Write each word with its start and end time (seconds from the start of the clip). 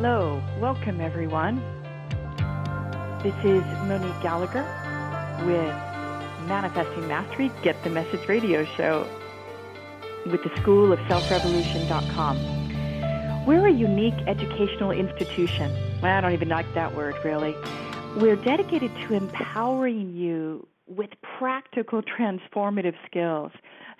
Hello, 0.00 0.40
welcome 0.60 1.00
everyone. 1.00 1.56
This 3.24 3.34
is 3.42 3.64
Monique 3.88 4.22
Gallagher 4.22 4.62
with 5.44 5.74
Manifesting 6.46 7.08
Mastery 7.08 7.50
Get 7.64 7.82
the 7.82 7.90
Message 7.90 8.28
Radio 8.28 8.64
Show 8.76 9.08
with 10.26 10.40
the 10.44 10.56
School 10.60 10.92
of 10.92 11.00
Self-Revolution.com. 11.08 13.44
We're 13.44 13.66
a 13.66 13.72
unique 13.72 14.14
educational 14.28 14.92
institution. 14.92 15.72
I 16.04 16.20
don't 16.20 16.32
even 16.32 16.48
like 16.48 16.72
that 16.74 16.94
word 16.94 17.16
really. 17.24 17.56
We're 18.18 18.36
dedicated 18.36 18.92
to 19.08 19.14
empowering 19.14 20.14
you 20.14 20.64
with 20.86 21.10
practical 21.40 22.02
transformative 22.02 22.94
skills 23.04 23.50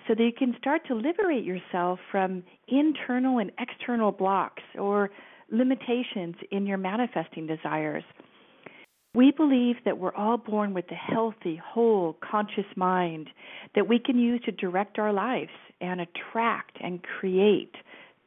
so 0.07 0.15
that 0.15 0.23
you 0.23 0.31
can 0.31 0.55
start 0.57 0.87
to 0.87 0.95
liberate 0.95 1.43
yourself 1.43 1.99
from 2.09 2.43
internal 2.69 3.39
and 3.39 3.51
external 3.59 4.13
blocks 4.13 4.63
or 4.77 5.11
limitations 5.51 6.35
in 6.51 6.65
your 6.65 6.77
manifesting 6.77 7.47
desires. 7.47 8.03
We 9.15 9.31
believe 9.31 9.77
that 9.85 9.97
we're 9.97 10.13
all 10.13 10.37
born 10.37 10.73
with 10.73 10.85
a 10.91 10.95
healthy, 10.95 11.59
whole, 11.63 12.15
conscious 12.21 12.65
mind 12.75 13.29
that 13.73 13.87
we 13.87 13.97
can 13.99 14.19
use 14.19 14.41
to 14.45 14.51
direct 14.51 14.99
our 14.99 15.11
lives 15.11 15.49
and 15.81 16.01
attract 16.01 16.77
and 16.81 17.01
create 17.19 17.73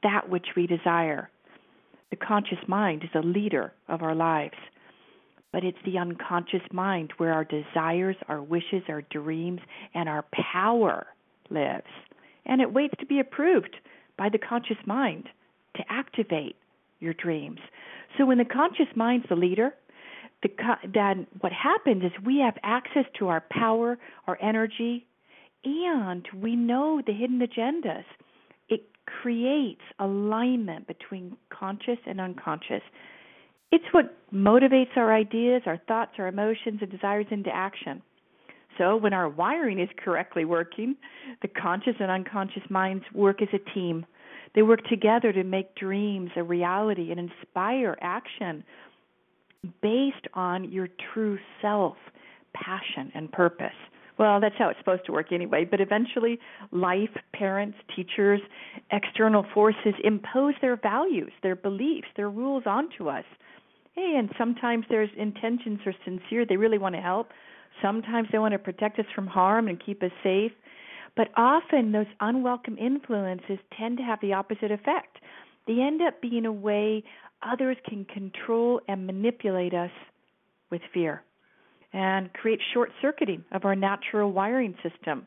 that 0.03 0.29
which 0.29 0.47
we 0.57 0.66
desire. 0.66 1.30
The 2.11 2.16
conscious 2.16 2.59
mind 2.66 3.05
is 3.05 3.11
a 3.15 3.25
leader 3.25 3.73
of 3.89 4.02
our 4.02 4.15
lives, 4.15 4.57
but 5.52 5.65
it's 5.65 5.79
the 5.85 5.99
unconscious 5.99 6.63
mind 6.73 7.13
where 7.16 7.33
our 7.33 7.45
desires, 7.45 8.16
our 8.29 8.43
wishes, 8.43 8.83
our 8.89 9.02
dreams, 9.02 9.61
and 9.95 10.09
our 10.09 10.25
power 10.52 11.07
lives. 11.49 11.87
And 12.45 12.61
it 12.61 12.73
waits 12.73 12.95
to 12.99 13.07
be 13.07 13.21
approved 13.21 13.77
by 14.19 14.29
the 14.30 14.39
conscious 14.39 14.77
mind 14.85 15.29
to 15.77 15.83
activate 15.89 16.57
your 17.02 17.15
dreams. 17.15 17.59
So 18.16 18.27
when 18.27 18.38
the 18.38 18.45
conscious 18.45 18.87
mind's 18.95 19.27
the 19.29 19.37
leader, 19.37 19.74
the, 20.43 20.49
then 20.93 21.27
what 21.40 21.52
happens 21.52 22.02
is 22.04 22.10
we 22.24 22.38
have 22.38 22.54
access 22.63 23.04
to 23.18 23.29
our 23.29 23.45
power, 23.51 23.99
our 24.27 24.38
energy, 24.43 25.07
and 25.65 26.27
we 26.35 26.57
know 26.57 27.01
the 27.07 27.12
hidden 27.12 27.40
agendas. 27.40 28.04
It 28.68 28.82
creates 29.07 29.82
alignment 29.99 30.87
between 30.87 31.37
conscious 31.51 31.99
and 32.07 32.21
unconscious. 32.21 32.82
It's 33.71 33.84
what 33.93 34.16
motivates 34.32 34.96
our 34.96 35.15
ideas, 35.15 35.62
our 35.66 35.79
thoughts, 35.88 36.12
our 36.18 36.27
emotions, 36.27 36.80
and 36.82 36.90
desires 36.90 37.27
into 37.30 37.51
action. 37.55 38.02
So, 38.79 38.96
when 38.96 39.12
our 39.12 39.29
wiring 39.29 39.80
is 39.80 39.88
correctly 40.02 40.45
working, 40.45 40.96
the 41.43 41.49
conscious 41.49 41.95
and 42.01 42.10
unconscious 42.10 42.62
minds 42.71 43.05
work 43.15 43.43
as 43.43 43.49
a 43.52 43.71
team. 43.74 44.07
They 44.55 44.63
work 44.63 44.85
together 44.89 45.33
to 45.33 45.45
make 45.45 45.75
dreams 45.75 46.31
a 46.37 46.43
reality 46.43 47.11
and 47.11 47.19
inspire 47.19 47.97
action 48.01 48.65
based 49.81 50.27
on 50.35 50.71
your 50.71 50.89
true 51.13 51.39
self, 51.61 51.97
passion, 52.55 53.11
and 53.15 53.30
purpose. 53.33 53.71
Well, 54.19 54.41
that's 54.41 54.55
how 54.59 54.69
it's 54.69 54.79
supposed 54.79 55.07
to 55.07 55.13
work 55.13 55.33
anyway, 55.33 55.65
but 55.65 55.80
eventually 55.80 56.39
life, 56.71 57.11
parents, 57.33 57.79
teachers, 57.97 58.41
external 58.91 59.45
forces 59.55 59.95
impose 60.05 60.55
their 60.61 60.77
values, 60.77 61.33
their 61.43 61.57
beliefs, 61.57 62.09
their 62.17 62.29
rules 62.29 62.65
onto 62.67 63.09
us. 63.09 63.25
Hey, 63.95 64.15
and 64.19 64.31
sometimes 64.39 64.84
their 64.89 65.03
intentions 65.03 65.81
are 65.87 65.95
sincere, 66.05 66.45
they 66.47 66.56
really 66.56 66.78
want 66.78 66.95
to 66.95 67.00
help. 67.00 67.31
Sometimes 67.81 68.28
they 68.31 68.39
want 68.39 68.53
to 68.53 68.59
protect 68.59 68.99
us 68.99 69.06
from 69.15 69.27
harm 69.27 69.69
and 69.69 69.84
keep 69.84 70.03
us 70.03 70.11
safe. 70.23 70.53
But 71.16 71.28
often 71.37 71.93
those 71.93 72.06
unwelcome 72.21 72.78
influences 72.78 73.59
tend 73.78 73.99
to 73.99 74.05
have 74.05 74.21
the 74.21 74.32
opposite 74.32 74.71
effect. 74.71 75.19
They 75.66 75.81
end 75.81 76.00
up 76.03 76.21
being 76.22 76.47
a 76.47 76.53
way 76.53 77.05
others 77.43 77.77
can 77.88 78.05
control 78.06 78.81
and 78.88 79.06
manipulate 79.06 79.75
us 79.75 79.91
with 80.71 80.81
fear 80.94 81.22
and 81.93 82.33
create 82.33 82.60
short 82.72 82.91
circuiting 83.03 83.45
of 83.53 83.65
our 83.65 83.77
natural 83.77 84.33
wiring 84.33 84.75
system. 84.83 85.27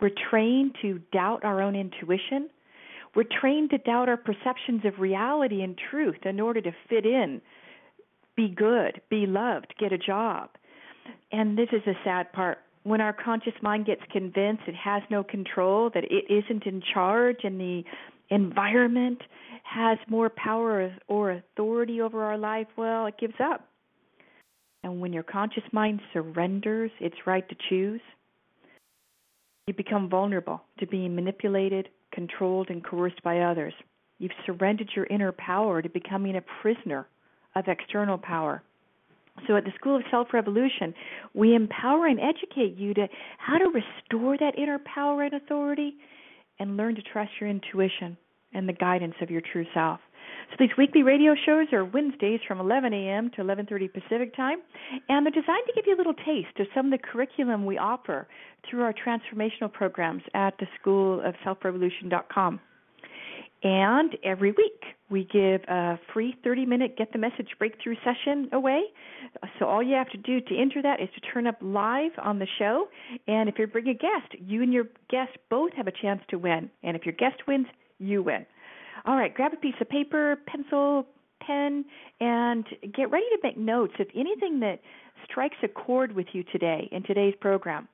We're 0.00 0.10
trained 0.30 0.76
to 0.82 1.00
doubt 1.12 1.44
our 1.44 1.62
own 1.62 1.74
intuition. 1.74 2.50
We're 3.14 3.24
trained 3.40 3.70
to 3.70 3.78
doubt 3.78 4.10
our 4.10 4.18
perceptions 4.18 4.84
of 4.84 4.98
reality 4.98 5.62
and 5.62 5.78
truth 5.90 6.26
in 6.26 6.38
order 6.38 6.60
to 6.60 6.72
fit 6.88 7.06
in, 7.06 7.40
be 8.36 8.48
good, 8.48 9.00
be 9.08 9.24
loved, 9.26 9.74
get 9.78 9.92
a 9.92 9.98
job. 9.98 10.50
And 11.32 11.56
this 11.56 11.68
is 11.72 11.82
a 11.86 11.94
sad 12.04 12.30
part 12.32 12.58
when 12.86 13.00
our 13.00 13.12
conscious 13.12 13.52
mind 13.62 13.84
gets 13.84 14.00
convinced 14.12 14.62
it 14.68 14.74
has 14.76 15.02
no 15.10 15.24
control, 15.24 15.90
that 15.92 16.04
it 16.04 16.24
isn't 16.30 16.66
in 16.66 16.80
charge, 16.94 17.38
and 17.42 17.60
the 17.60 17.82
environment 18.30 19.20
has 19.64 19.98
more 20.08 20.30
power 20.30 20.94
or 21.08 21.32
authority 21.32 22.00
over 22.00 22.22
our 22.22 22.38
life, 22.38 22.68
well, 22.76 23.06
it 23.06 23.14
gives 23.18 23.34
up. 23.42 23.66
And 24.84 25.00
when 25.00 25.12
your 25.12 25.24
conscious 25.24 25.64
mind 25.72 26.00
surrenders 26.12 26.92
its 27.00 27.16
right 27.26 27.46
to 27.48 27.56
choose, 27.68 28.00
you 29.66 29.74
become 29.74 30.08
vulnerable 30.08 30.62
to 30.78 30.86
being 30.86 31.16
manipulated, 31.16 31.88
controlled, 32.12 32.70
and 32.70 32.84
coerced 32.84 33.20
by 33.24 33.40
others. 33.40 33.74
You've 34.20 34.30
surrendered 34.46 34.90
your 34.94 35.06
inner 35.06 35.32
power 35.32 35.82
to 35.82 35.88
becoming 35.88 36.36
a 36.36 36.44
prisoner 36.62 37.08
of 37.56 37.64
external 37.66 38.16
power. 38.16 38.62
So 39.46 39.56
at 39.56 39.64
the 39.64 39.72
School 39.76 39.96
of 39.96 40.02
Self 40.10 40.28
Revolution, 40.32 40.94
we 41.34 41.54
empower 41.54 42.06
and 42.06 42.18
educate 42.20 42.76
you 42.76 42.94
to 42.94 43.06
how 43.38 43.58
to 43.58 43.66
restore 43.66 44.36
that 44.38 44.58
inner 44.58 44.78
power 44.78 45.22
and 45.22 45.34
authority 45.34 45.96
and 46.58 46.76
learn 46.76 46.94
to 46.94 47.02
trust 47.02 47.30
your 47.40 47.50
intuition 47.50 48.16
and 48.54 48.68
the 48.68 48.72
guidance 48.72 49.14
of 49.20 49.30
your 49.30 49.42
true 49.52 49.66
self. 49.74 50.00
So 50.50 50.56
these 50.58 50.76
weekly 50.78 51.02
radio 51.02 51.34
shows 51.34 51.66
are 51.72 51.84
Wednesdays 51.84 52.40
from 52.46 52.60
11 52.60 52.92
a.m. 52.92 53.30
to 53.36 53.42
11:30 53.42 53.92
Pacific 53.92 54.34
time, 54.34 54.58
and 55.08 55.24
they're 55.26 55.32
designed 55.32 55.66
to 55.66 55.72
give 55.74 55.84
you 55.86 55.94
a 55.94 55.98
little 55.98 56.14
taste 56.14 56.58
of 56.58 56.66
some 56.74 56.86
of 56.86 56.92
the 56.92 57.06
curriculum 57.06 57.66
we 57.66 57.78
offer 57.78 58.26
through 58.68 58.82
our 58.82 58.94
transformational 58.94 59.72
programs 59.72 60.22
at 60.34 60.56
the 60.58 60.66
School 60.80 61.20
of 61.20 61.34
Self 61.44 61.58
Revolution.com. 61.64 62.60
And 63.62 64.16
every 64.22 64.52
week 64.52 64.82
we 65.08 65.24
give 65.24 65.62
a 65.68 65.98
free 66.12 66.36
30 66.44 66.66
minute 66.66 66.96
Get 66.96 67.12
the 67.12 67.18
Message 67.18 67.48
Breakthrough 67.58 67.96
session 68.04 68.48
away. 68.52 68.82
So 69.58 69.66
all 69.66 69.82
you 69.82 69.94
have 69.94 70.10
to 70.10 70.18
do 70.18 70.40
to 70.40 70.56
enter 70.56 70.82
that 70.82 71.00
is 71.00 71.08
to 71.14 71.20
turn 71.32 71.46
up 71.46 71.56
live 71.60 72.12
on 72.22 72.38
the 72.38 72.46
show. 72.58 72.88
And 73.26 73.48
if 73.48 73.58
you 73.58 73.66
bring 73.66 73.88
a 73.88 73.94
guest, 73.94 74.40
you 74.40 74.62
and 74.62 74.72
your 74.72 74.84
guest 75.10 75.32
both 75.50 75.72
have 75.76 75.86
a 75.86 75.92
chance 75.92 76.20
to 76.30 76.38
win. 76.38 76.70
And 76.82 76.96
if 76.96 77.06
your 77.06 77.14
guest 77.14 77.46
wins, 77.48 77.66
you 77.98 78.22
win. 78.22 78.44
All 79.06 79.16
right, 79.16 79.32
grab 79.32 79.52
a 79.52 79.56
piece 79.56 79.74
of 79.80 79.88
paper, 79.88 80.36
pencil, 80.46 81.06
pen, 81.46 81.84
and 82.20 82.66
get 82.94 83.10
ready 83.10 83.26
to 83.30 83.38
make 83.42 83.56
notes 83.56 83.94
of 84.00 84.06
anything 84.14 84.60
that 84.60 84.80
strikes 85.24 85.56
a 85.62 85.68
chord 85.68 86.12
with 86.12 86.26
you 86.32 86.44
today 86.44 86.88
in 86.92 87.02
today's 87.04 87.34
program. 87.40 87.88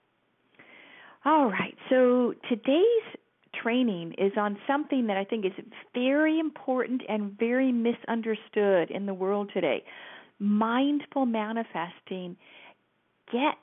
All 1.25 1.51
right, 1.51 1.77
so 1.89 2.34
today's 2.49 3.05
training 3.61 4.15
is 4.19 4.33
on 4.37 4.59
something 4.67 5.07
that 5.07 5.17
I 5.17 5.25
think 5.25 5.45
is 5.45 5.53
very 5.95 6.39
important 6.39 7.03
and 7.09 7.37
very 7.39 7.73
misunderstood 7.73 8.91
in 8.91 9.07
the 9.07 9.15
world 9.15 9.51
today. 9.53 9.85
Mindful 10.39 11.27
manifesting. 11.27 12.37
Get 13.33 13.59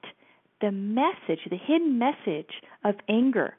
the 0.62 0.72
message, 0.72 1.40
the 1.50 1.58
hidden 1.58 2.00
message 2.00 2.52
of 2.84 2.96
anger 3.08 3.56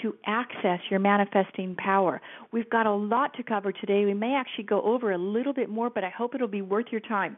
to 0.00 0.14
access 0.26 0.80
your 0.90 1.00
manifesting 1.00 1.74
power. 1.76 2.20
We've 2.50 2.70
got 2.70 2.86
a 2.86 2.94
lot 2.94 3.34
to 3.34 3.42
cover 3.42 3.72
today. 3.72 4.04
We 4.04 4.14
may 4.14 4.34
actually 4.34 4.64
go 4.64 4.80
over 4.82 5.12
a 5.12 5.18
little 5.18 5.52
bit 5.52 5.68
more, 5.68 5.90
but 5.90 6.04
I 6.04 6.08
hope 6.08 6.34
it'll 6.34 6.48
be 6.48 6.62
worth 6.62 6.86
your 6.90 7.00
time. 7.02 7.36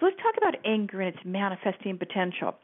So 0.00 0.06
let's 0.06 0.16
talk 0.16 0.34
about 0.36 0.54
anger 0.64 1.00
and 1.00 1.14
its 1.14 1.24
manifesting 1.24 1.98
potential. 1.98 2.56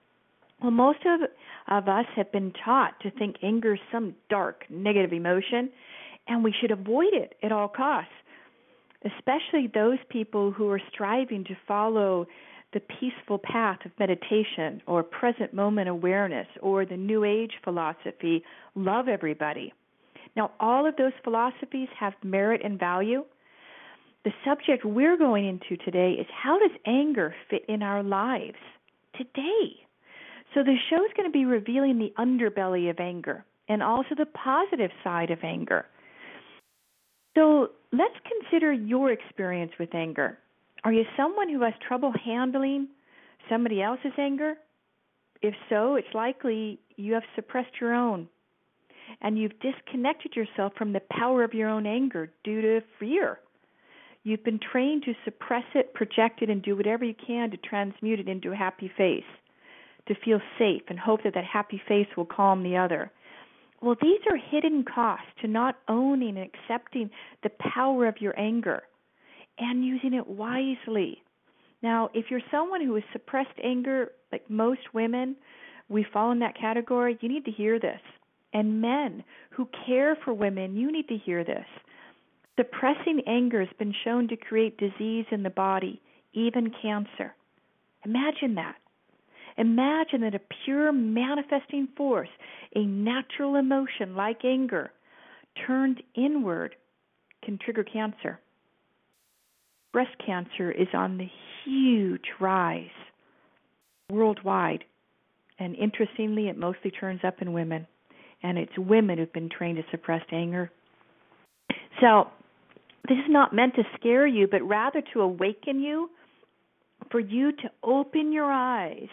Well, 0.62 0.70
most 0.70 0.98
of, 1.06 1.20
of 1.68 1.88
us 1.88 2.06
have 2.16 2.30
been 2.32 2.52
taught 2.64 3.00
to 3.00 3.10
think 3.10 3.36
anger 3.42 3.74
is 3.74 3.80
some 3.90 4.14
dark, 4.28 4.64
negative 4.68 5.12
emotion, 5.12 5.70
and 6.28 6.44
we 6.44 6.54
should 6.60 6.70
avoid 6.70 7.12
it 7.12 7.34
at 7.42 7.50
all 7.50 7.68
costs, 7.68 8.12
especially 9.04 9.70
those 9.72 9.98
people 10.10 10.50
who 10.50 10.68
are 10.70 10.80
striving 10.92 11.44
to 11.44 11.56
follow 11.66 12.26
the 12.72 12.80
peaceful 12.80 13.38
path 13.38 13.78
of 13.84 13.90
meditation 13.98 14.80
or 14.86 15.02
present 15.02 15.52
moment 15.52 15.88
awareness 15.88 16.46
or 16.60 16.84
the 16.84 16.96
New 16.96 17.24
Age 17.24 17.52
philosophy, 17.64 18.44
love 18.74 19.08
everybody. 19.08 19.72
Now, 20.36 20.52
all 20.60 20.86
of 20.86 20.94
those 20.96 21.12
philosophies 21.24 21.88
have 21.98 22.12
merit 22.22 22.60
and 22.62 22.78
value. 22.78 23.24
The 24.24 24.30
subject 24.44 24.84
we're 24.84 25.16
going 25.16 25.48
into 25.48 25.82
today 25.82 26.12
is 26.12 26.26
how 26.30 26.58
does 26.58 26.70
anger 26.86 27.34
fit 27.48 27.64
in 27.68 27.82
our 27.82 28.02
lives 28.02 28.58
today? 29.16 29.86
So 30.54 30.62
the 30.62 30.76
show 30.88 31.04
is 31.04 31.10
going 31.16 31.28
to 31.28 31.32
be 31.32 31.44
revealing 31.44 31.98
the 31.98 32.12
underbelly 32.18 32.90
of 32.90 32.98
anger 32.98 33.44
and 33.68 33.82
also 33.82 34.14
the 34.16 34.26
positive 34.26 34.90
side 35.04 35.30
of 35.30 35.38
anger. 35.44 35.86
So 37.36 37.68
let's 37.92 38.14
consider 38.26 38.72
your 38.72 39.12
experience 39.12 39.72
with 39.78 39.94
anger. 39.94 40.38
Are 40.82 40.92
you 40.92 41.04
someone 41.16 41.48
who 41.48 41.62
has 41.62 41.74
trouble 41.86 42.12
handling 42.24 42.88
somebody 43.48 43.80
else's 43.80 44.12
anger? 44.18 44.54
If 45.42 45.54
so, 45.68 45.94
it's 45.94 46.12
likely 46.14 46.80
you 46.96 47.14
have 47.14 47.22
suppressed 47.36 47.80
your 47.80 47.94
own 47.94 48.28
and 49.20 49.38
you've 49.38 49.58
disconnected 49.60 50.34
yourself 50.36 50.72
from 50.76 50.92
the 50.92 51.02
power 51.10 51.44
of 51.44 51.54
your 51.54 51.68
own 51.68 51.86
anger 51.86 52.30
due 52.44 52.60
to 52.60 52.80
fear. 52.98 53.38
You've 54.22 54.44
been 54.44 54.60
trained 54.60 55.04
to 55.04 55.14
suppress 55.24 55.64
it, 55.74 55.94
project 55.94 56.42
it, 56.42 56.50
and 56.50 56.62
do 56.62 56.76
whatever 56.76 57.04
you 57.04 57.14
can 57.26 57.50
to 57.50 57.56
transmute 57.56 58.20
it 58.20 58.28
into 58.28 58.52
a 58.52 58.56
happy 58.56 58.90
face, 58.96 59.24
to 60.08 60.14
feel 60.24 60.40
safe 60.58 60.82
and 60.88 60.98
hope 60.98 61.22
that 61.24 61.34
that 61.34 61.44
happy 61.44 61.80
face 61.88 62.08
will 62.16 62.26
calm 62.26 62.62
the 62.62 62.76
other. 62.76 63.10
Well, 63.82 63.96
these 64.00 64.20
are 64.30 64.36
hidden 64.36 64.84
costs 64.84 65.26
to 65.40 65.48
not 65.48 65.76
owning 65.88 66.36
and 66.36 66.46
accepting 66.46 67.10
the 67.42 67.50
power 67.74 68.06
of 68.06 68.20
your 68.20 68.38
anger 68.38 68.82
and 69.58 69.84
using 69.84 70.14
it 70.14 70.26
wisely. 70.26 71.22
Now, 71.82 72.10
if 72.12 72.26
you're 72.30 72.42
someone 72.50 72.84
who 72.84 72.94
has 72.94 73.04
suppressed 73.12 73.58
anger, 73.62 74.12
like 74.32 74.48
most 74.50 74.80
women, 74.92 75.36
we 75.88 76.04
fall 76.12 76.30
in 76.30 76.38
that 76.40 76.58
category, 76.58 77.18
you 77.20 77.28
need 77.28 77.44
to 77.46 77.50
hear 77.50 77.78
this. 77.80 78.00
And 78.52 78.80
men 78.80 79.24
who 79.50 79.68
care 79.86 80.16
for 80.24 80.34
women, 80.34 80.76
you 80.76 80.92
need 80.92 81.08
to 81.08 81.16
hear 81.16 81.44
this. 81.44 81.66
Suppressing 82.58 83.22
anger 83.26 83.60
has 83.60 83.74
been 83.78 83.94
shown 84.04 84.28
to 84.28 84.36
create 84.36 84.76
disease 84.76 85.24
in 85.30 85.42
the 85.42 85.50
body, 85.50 86.02
even 86.34 86.72
cancer. 86.82 87.34
Imagine 88.04 88.56
that. 88.56 88.76
Imagine 89.58 90.22
that 90.22 90.34
a 90.34 90.40
pure 90.64 90.92
manifesting 90.92 91.88
force, 91.96 92.28
a 92.74 92.80
natural 92.80 93.56
emotion 93.56 94.14
like 94.14 94.44
anger, 94.44 94.92
turned 95.66 96.02
inward 96.14 96.74
can 97.42 97.58
trigger 97.58 97.84
cancer. 97.84 98.38
Breast 99.92 100.16
cancer 100.24 100.70
is 100.70 100.88
on 100.94 101.18
the 101.18 101.28
huge 101.64 102.26
rise 102.40 102.88
worldwide. 104.10 104.84
And 105.58 105.74
interestingly, 105.76 106.48
it 106.48 106.56
mostly 106.56 106.90
turns 106.90 107.20
up 107.24 107.42
in 107.42 107.52
women. 107.52 107.86
And 108.42 108.56
it's 108.56 108.72
women 108.78 109.18
who've 109.18 109.32
been 109.32 109.50
trained 109.50 109.76
to 109.76 109.84
suppress 109.90 110.22
anger. 110.32 110.70
So, 112.00 112.28
this 113.08 113.18
is 113.18 113.28
not 113.28 113.54
meant 113.54 113.74
to 113.74 113.82
scare 113.98 114.26
you, 114.26 114.46
but 114.46 114.62
rather 114.62 115.02
to 115.12 115.20
awaken 115.20 115.80
you, 115.80 116.10
for 117.10 117.20
you 117.20 117.52
to 117.52 117.70
open 117.82 118.32
your 118.32 118.50
eyes 118.50 119.08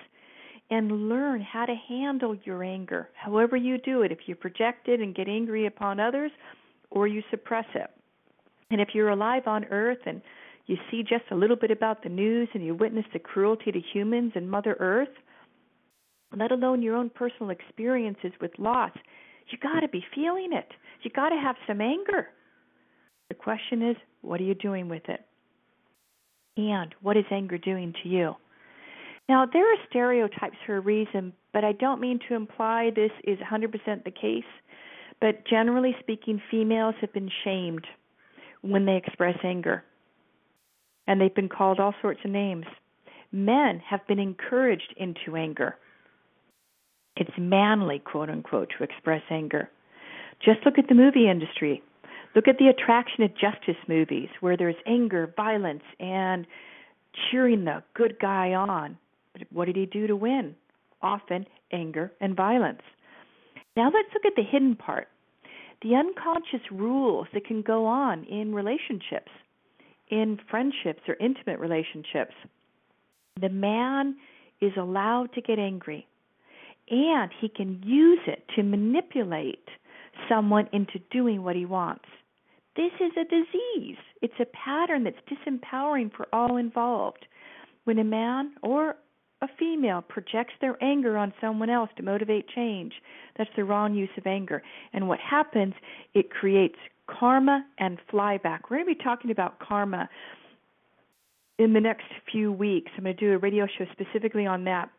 and 0.70 1.10
learn 1.10 1.42
how 1.42 1.66
to 1.66 1.76
handle 1.88 2.36
your 2.44 2.64
anger, 2.64 3.10
however 3.14 3.56
you 3.56 3.78
do 3.78 4.02
it. 4.02 4.12
If 4.12 4.20
you 4.28 4.36
project 4.36 4.88
it 4.88 5.00
and 5.00 5.16
get 5.16 5.28
angry 5.28 5.66
upon 5.66 6.00
others, 6.00 6.32
or 6.90 7.08
you 7.08 7.22
suppress 7.30 7.66
it. 7.76 7.90
And 8.70 8.82
if 8.82 8.90
you're 8.94 9.10
alive 9.10 9.44
on 9.46 9.66
earth 9.66 10.00
and 10.06 10.22
you 10.66 10.78
see 10.92 11.02
just 11.02 11.24
a 11.32 11.36
little 11.36 11.56
bit 11.56 11.72
about 11.72 12.04
the 12.04 12.10
news 12.10 12.50
and 12.54 12.66
you 12.66 12.76
witness 12.76 13.06
the 13.14 13.20
cruelty 13.20 13.72
to 13.72 13.80
humans 13.94 14.34
and 14.36 14.50
Mother 14.50 14.76
Earth, 14.80 15.08
let 16.36 16.52
alone 16.52 16.82
your 16.82 16.96
own 16.96 17.10
personal 17.10 17.52
experiences 17.52 18.34
with 18.42 18.52
loss, 18.58 18.92
you 19.50 19.58
got 19.58 19.80
to 19.80 19.88
be 19.88 20.04
feeling 20.14 20.50
it. 20.52 20.68
You 21.04 21.12
got 21.12 21.30
to 21.30 21.38
have 21.38 21.56
some 21.66 21.80
anger. 21.80 22.28
The 23.30 23.36
question 23.36 23.82
is, 23.82 23.96
what 24.22 24.42
are 24.42 24.46
you 24.46 24.56
doing 24.56 24.90
with 24.90 25.04
it? 25.08 25.22
And 26.58 26.94
what 27.02 27.16
is 27.16 27.26
anger 27.32 27.58
doing 27.58 27.94
to 28.04 28.10
you? 28.10 28.36
Now, 29.30 29.46
there 29.46 29.70
are 29.72 29.78
stereotypes 29.90 30.58
for 30.66 30.78
a 30.78 30.82
reason, 30.82 31.34
but 31.54 31.66
I 31.66 31.74
don't 31.74 32.00
mean 32.00 32.20
to 32.30 32.36
imply 32.36 32.92
this 32.96 33.12
is 33.26 33.38
100% 33.40 34.04
the 34.04 34.12
case. 34.12 34.44
But 35.20 35.46
generally 35.46 35.96
speaking, 36.00 36.42
females 36.50 36.96
have 37.02 37.12
been 37.12 37.30
shamed 37.44 37.86
when 38.62 38.86
they 38.86 38.96
express 38.96 39.38
anger, 39.44 39.84
and 41.08 41.20
they've 41.20 41.34
been 41.34 41.50
called 41.50 41.80
all 41.80 41.94
sorts 42.02 42.22
of 42.24 42.32
names. 42.32 42.66
Men 43.32 43.82
have 43.90 44.06
been 44.08 44.20
encouraged 44.20 44.94
into 44.96 45.36
anger. 45.36 45.76
It's 47.18 47.32
manly, 47.38 48.00
quote 48.00 48.30
unquote, 48.30 48.72
to 48.78 48.84
express 48.84 49.24
anger. 49.30 49.70
Just 50.44 50.60
look 50.66 50.78
at 50.78 50.88
the 50.88 50.96
movie 50.96 51.30
industry. 51.30 51.82
Look 52.36 52.48
at 52.48 52.60
the 52.60 52.68
attraction 52.68 53.24
of 53.24 53.32
justice 53.34 53.82
movies 53.88 54.30
where 54.40 54.56
there's 54.56 54.76
anger, 54.86 55.34
violence, 55.36 55.84
and 56.00 56.46
cheering 57.32 57.66
the 57.66 57.84
good 57.96 58.18
guy 58.22 58.54
on. 58.54 58.98
What 59.52 59.66
did 59.66 59.76
he 59.76 59.86
do 59.86 60.08
to 60.08 60.16
win? 60.16 60.56
Often 61.02 61.46
anger 61.72 62.12
and 62.22 62.36
violence. 62.36 62.82
Now 63.76 63.86
let's 63.86 64.10
look 64.14 64.26
at 64.26 64.36
the 64.36 64.44
hidden 64.44 64.76
part 64.76 65.08
the 65.82 65.96
unconscious 65.96 66.72
rules 66.72 67.28
that 67.34 67.46
can 67.46 67.62
go 67.62 67.86
on 67.86 68.24
in 68.24 68.54
relationships, 68.54 69.32
in 70.10 70.40
friendships 70.50 71.02
or 71.08 71.16
intimate 71.20 71.60
relationships. 71.60 72.34
The 73.40 73.50
man 73.50 74.16
is 74.60 74.72
allowed 74.76 75.34
to 75.34 75.42
get 75.42 75.60
angry, 75.60 76.08
and 76.90 77.32
he 77.40 77.50
can 77.50 77.82
use 77.86 78.22
it 78.26 78.44
to 78.56 78.64
manipulate 78.64 79.68
someone 80.28 80.68
into 80.74 81.00
doing 81.12 81.44
what 81.44 81.56
he 81.56 81.66
wants. 81.66 82.06
This 82.76 82.92
is 83.00 83.12
a 83.20 83.24
disease. 83.24 83.98
It's 84.22 84.34
a 84.40 84.46
pattern 84.46 85.04
that's 85.04 85.18
disempowering 85.30 86.12
for 86.16 86.28
all 86.34 86.58
involved. 86.58 87.26
When 87.84 88.00
a 88.00 88.04
man 88.04 88.54
or 88.64 88.96
a 89.42 89.48
female 89.60 90.02
projects 90.02 90.54
their 90.62 90.82
anger 90.84 91.18
on 91.18 91.34
someone 91.40 91.70
else 91.70 91.90
to 91.98 92.04
motivate 92.04 92.48
change, 92.50 92.94
that's 93.38 93.50
the 93.56 93.64
wrong 93.64 93.94
use 93.94 94.10
of 94.18 94.26
anger. 94.26 94.64
And 94.94 95.08
what 95.08 95.20
happens, 95.20 95.74
it 96.14 96.32
creates 96.32 96.78
karma 97.08 97.66
and 97.78 98.00
flyback. 98.12 98.62
We're 98.70 98.78
going 98.78 98.88
to 98.90 98.96
be 98.96 99.04
talking 99.04 99.32
about 99.32 99.60
karma 99.60 100.10
in 101.60 101.74
the 101.74 101.80
next 101.80 102.06
few 102.32 102.52
weeks. 102.52 102.92
I'm 102.98 103.04
going 103.04 103.16
to 103.16 103.26
do 103.26 103.34
a 103.34 103.38
radio 103.38 103.68
show 103.78 103.86
specifically 103.92 104.46
on 104.46 104.64
that. 104.66 104.90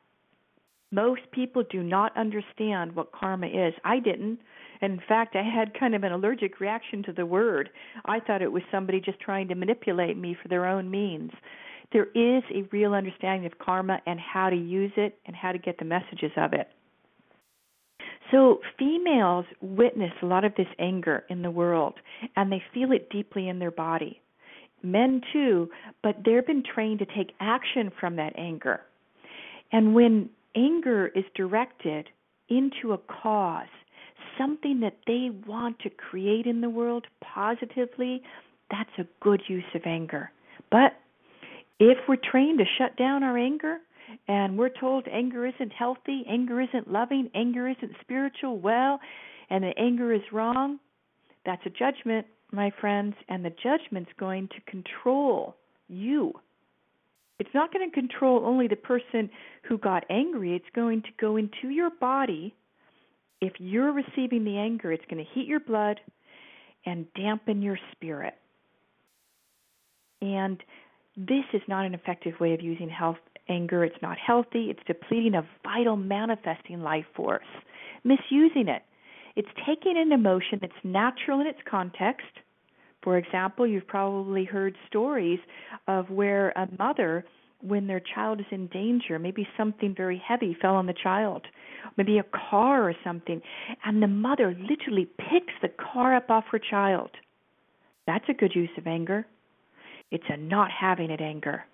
Most 0.91 1.23
people 1.33 1.65
do 1.69 1.83
not 1.83 2.17
understand 2.17 2.95
what 2.95 3.13
karma 3.13 3.49
is. 3.49 3.75
I 3.85 3.99
didn't. 3.99 4.39
And 4.81 4.95
in 4.95 5.03
fact, 5.07 5.37
I 5.37 5.43
had 5.43 5.79
kind 5.79 5.95
of 5.95 6.05
an 6.05 6.13
allergic 6.13 6.61
reaction 6.61 7.03
to 7.05 7.13
the 7.13 7.27
word. 7.27 7.71
I 8.07 8.21
thought 8.21 8.43
it 8.43 8.53
was 8.53 8.63
somebody 8.71 9.01
just 9.01 9.21
trying 9.21 9.49
to 9.49 9.55
manipulate 9.55 10.17
me 10.17 10.37
for 10.41 10.49
their 10.49 10.67
own 10.67 10.91
means 10.91 11.33
there 11.93 12.07
is 12.15 12.43
a 12.55 12.69
real 12.71 12.95
understanding 12.95 13.47
of 13.47 13.59
karma 13.59 14.01
and 14.07 14.21
how 14.21 14.51
to 14.51 14.57
use 14.57 14.93
it 14.97 15.19
and 15.27 15.35
how 15.35 15.53
to 15.53 15.59
get 15.59 15.79
the 15.79 15.85
messages 15.85 16.33
of 16.37 16.53
it. 16.53 16.69
So, 18.31 18.61
females 18.79 19.47
witness 19.63 20.13
a 20.21 20.27
lot 20.27 20.45
of 20.45 20.55
this 20.55 20.67
anger 20.79 21.25
in 21.31 21.41
the 21.41 21.51
world 21.51 21.95
and 22.37 22.53
they 22.53 22.63
feel 22.75 22.93
it 22.93 23.09
deeply 23.11 23.49
in 23.49 23.59
their 23.59 23.71
body. 23.71 24.21
Men 24.83 25.23
too, 25.33 25.71
but 26.03 26.17
they've 26.25 26.47
been 26.47 26.63
trained 26.63 26.99
to 27.01 27.07
take 27.07 27.33
action 27.41 27.91
from 27.99 28.17
that 28.17 28.35
anger. 28.37 28.83
And 29.73 29.95
when 29.95 30.29
anger 30.55 31.09
is 31.09 31.25
directed 31.35 32.09
into 32.49 32.93
a 32.93 32.99
cause, 32.99 33.67
something 34.37 34.81
that 34.81 34.99
they 35.07 35.31
want 35.47 35.79
to 35.81 35.91
create 35.91 36.47
in 36.47 36.61
the 36.61 36.71
world 36.71 37.07
positively, 37.21 38.23
that's 38.71 38.91
a 38.99 39.07
good 39.21 39.43
use 39.49 39.65
of 39.75 39.83
anger. 39.85 40.31
But 40.71 40.93
if 41.79 41.99
we're 42.09 42.17
trained 42.17 42.59
to 42.59 42.65
shut 42.79 42.97
down 42.97 43.23
our 43.23 43.37
anger 43.37 43.79
and 44.27 44.59
we're 44.59 44.69
told 44.69 45.07
anger 45.09 45.47
isn't 45.47 45.73
healthy, 45.73 46.25
anger 46.29 46.61
isn't 46.61 46.91
loving, 46.91 47.31
anger 47.35 47.69
isn't 47.69 47.93
spiritual, 48.01 48.59
well, 48.59 49.01
and 49.51 49.65
the 49.65 49.73
anger 49.79 50.13
is 50.13 50.23
wrong, 50.33 50.79
that's 51.47 51.65
a 51.67 51.71
judgment, 51.71 52.27
my 52.53 52.71
friends, 52.81 53.15
and 53.29 53.45
the 53.45 53.53
judgment's 53.63 54.11
going 54.19 54.49
to 54.49 54.71
control 54.71 55.57
you. 55.89 56.33
It's 57.39 57.55
not 57.55 57.73
going 57.73 57.89
to 57.89 57.95
control 57.95 58.45
only 58.45 58.67
the 58.67 58.77
person 58.77 59.31
who 59.63 59.79
got 59.79 60.05
angry, 60.11 60.55
it's 60.57 60.75
going 60.75 61.03
to 61.03 61.09
go 61.21 61.37
into 61.37 61.69
your 61.69 61.91
body. 61.91 62.55
If 63.41 63.53
you're 63.59 63.93
receiving 63.93 64.45
the 64.45 64.59
anger, 64.59 64.91
it's 64.91 65.05
going 65.09 65.25
to 65.25 65.31
heat 65.33 65.47
your 65.47 65.61
blood 65.61 66.01
and 66.85 67.07
dampen 67.15 67.63
your 67.63 67.79
spirit. 67.93 68.35
And 70.21 70.61
this 71.19 71.45
is 71.53 71.63
not 71.67 71.85
an 71.85 71.95
effective 71.95 72.35
way 72.39 72.55
of 72.55 72.63
using 72.63 72.89
health 72.89 73.17
anger. 73.49 73.85
It's 73.85 74.01
not 74.01 74.17
healthy. 74.19 74.71
It's 74.71 74.83
depleting 74.87 75.35
a 75.35 75.47
vital 75.65 75.97
manifesting 75.97 76.81
life 76.81 77.07
force. 77.17 77.43
Misusing 78.05 78.69
it. 78.69 78.83
It's 79.35 79.49
taking 79.67 79.97
an 79.97 80.13
emotion 80.13 80.59
that's 80.61 80.73
natural 80.85 81.41
in 81.41 81.49
its 81.49 81.59
context. 81.69 82.27
For 83.03 83.19
example, 83.19 83.67
you've 83.67 83.87
probably 83.87 84.45
heard 84.45 84.77
stories 84.87 85.41
of 85.89 86.09
where 86.11 86.51
a 86.51 86.69
mother, 86.79 87.25
when 87.63 87.89
their 87.89 88.01
child 88.15 88.39
is 88.41 88.47
in 88.53 88.69
danger, 88.69 89.19
maybe 89.19 89.47
something 89.57 89.95
very 89.97 90.23
heavy 90.25 90.57
fell 90.61 90.75
on 90.75 90.87
the 90.87 90.95
child, 90.95 91.47
maybe 91.97 92.19
a 92.19 92.25
car 92.51 92.89
or 92.89 92.95
something, 93.03 93.41
and 93.85 94.03
the 94.03 94.09
mother 94.09 94.57
literally 94.69 95.09
picks 95.19 95.55
the 95.63 95.69
car 95.69 96.15
up 96.15 96.31
off 96.31 96.45
her 96.53 96.61
child. 96.61 97.11
That's 98.07 98.29
a 98.29 98.35
good 98.35 98.55
use 98.55 98.71
of 98.77 98.87
anger. 98.87 99.27
It's 100.11 100.25
a 100.29 100.37
not 100.37 100.71
having 100.71 101.11
it 101.11 101.21
anger. 101.21 101.65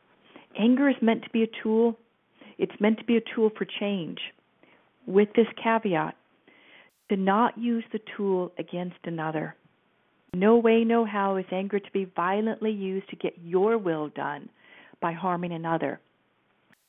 Anger 0.59 0.89
is 0.89 0.97
meant 1.01 1.23
to 1.25 1.31
be 1.31 1.43
a 1.43 1.63
tool. 1.63 1.97
It's 2.59 2.81
meant 2.81 2.99
to 2.99 3.05
be 3.05 3.17
a 3.17 3.35
tool 3.35 3.51
for 3.57 3.67
change. 3.81 4.19
With 5.07 5.29
this 5.35 5.47
caveat, 5.63 6.17
to 7.11 7.17
not 7.17 7.59
use 7.59 7.85
the 7.93 8.01
tool 8.17 8.53
against 8.59 8.97
another. 9.05 9.55
No 10.33 10.57
way, 10.57 10.85
no 10.85 11.05
how 11.05 11.37
is 11.37 11.45
anger 11.53 11.79
to 11.79 11.93
be 11.93 12.11
violently 12.17 12.73
used 12.73 13.09
to 13.11 13.17
get 13.17 13.35
your 13.43 13.79
will 13.79 14.09
done 14.09 14.49
by 15.01 15.13
harming 15.13 15.53
another. 15.53 16.01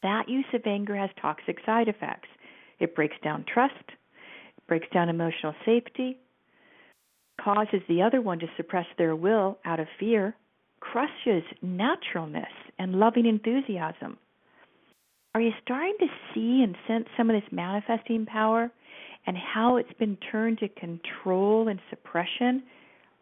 That 0.02 0.30
use 0.30 0.46
of 0.54 0.62
anger 0.66 0.96
has 0.96 1.10
toxic 1.22 1.58
side 1.66 1.88
effects. 1.88 2.30
It 2.80 2.96
breaks 2.96 3.16
down 3.24 3.46
trust, 3.52 3.74
it 3.88 4.68
breaks 4.68 4.88
down 4.94 5.10
emotional 5.10 5.54
safety, 5.66 6.18
causes 7.42 7.82
the 7.88 8.02
other 8.02 8.22
one 8.22 8.40
to 8.40 8.48
suppress 8.58 8.86
their 8.98 9.16
will 9.16 9.58
out 9.66 9.80
of 9.80 9.88
fear, 10.00 10.36
crushes 10.92 11.44
naturalness 11.62 12.46
and 12.80 12.96
loving 12.96 13.26
enthusiasm. 13.26 14.18
Are 15.34 15.42
you 15.42 15.52
starting 15.62 15.96
to 16.00 16.08
see 16.34 16.64
and 16.64 16.76
sense 16.88 17.06
some 17.18 17.30
of 17.30 17.36
this 17.36 17.52
manifesting 17.52 18.26
power 18.26 18.72
and 19.28 19.36
how 19.36 19.78
it's 19.78 19.92
been 20.00 20.18
turned 20.32 20.60
to 20.60 20.70
control 20.70 21.68
and 21.68 21.80
suppression 21.90 22.64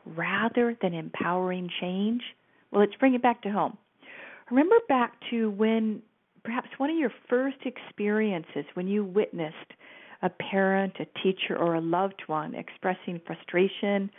rather 0.05 0.77
than 0.81 0.93
empowering 0.93 1.69
change? 1.81 2.21
Well, 2.71 2.81
let's 2.81 2.95
bring 2.99 3.15
it 3.15 3.21
back 3.21 3.41
to 3.43 3.49
home. 3.49 3.77
Remember 4.51 4.75
back 4.87 5.13
to 5.31 5.49
when 5.51 6.01
perhaps 6.43 6.67
one 6.77 6.89
of 6.89 6.97
your 6.97 7.13
first 7.29 7.57
experiences 7.65 8.65
when 8.73 8.87
you 8.87 9.05
witnessed 9.05 9.55
a 10.21 10.29
parent, 10.29 10.93
a 10.99 11.05
teacher, 11.23 11.57
or 11.57 11.75
a 11.75 11.81
loved 11.81 12.21
one 12.27 12.53
expressing 12.55 13.19
frustration, 13.25 14.09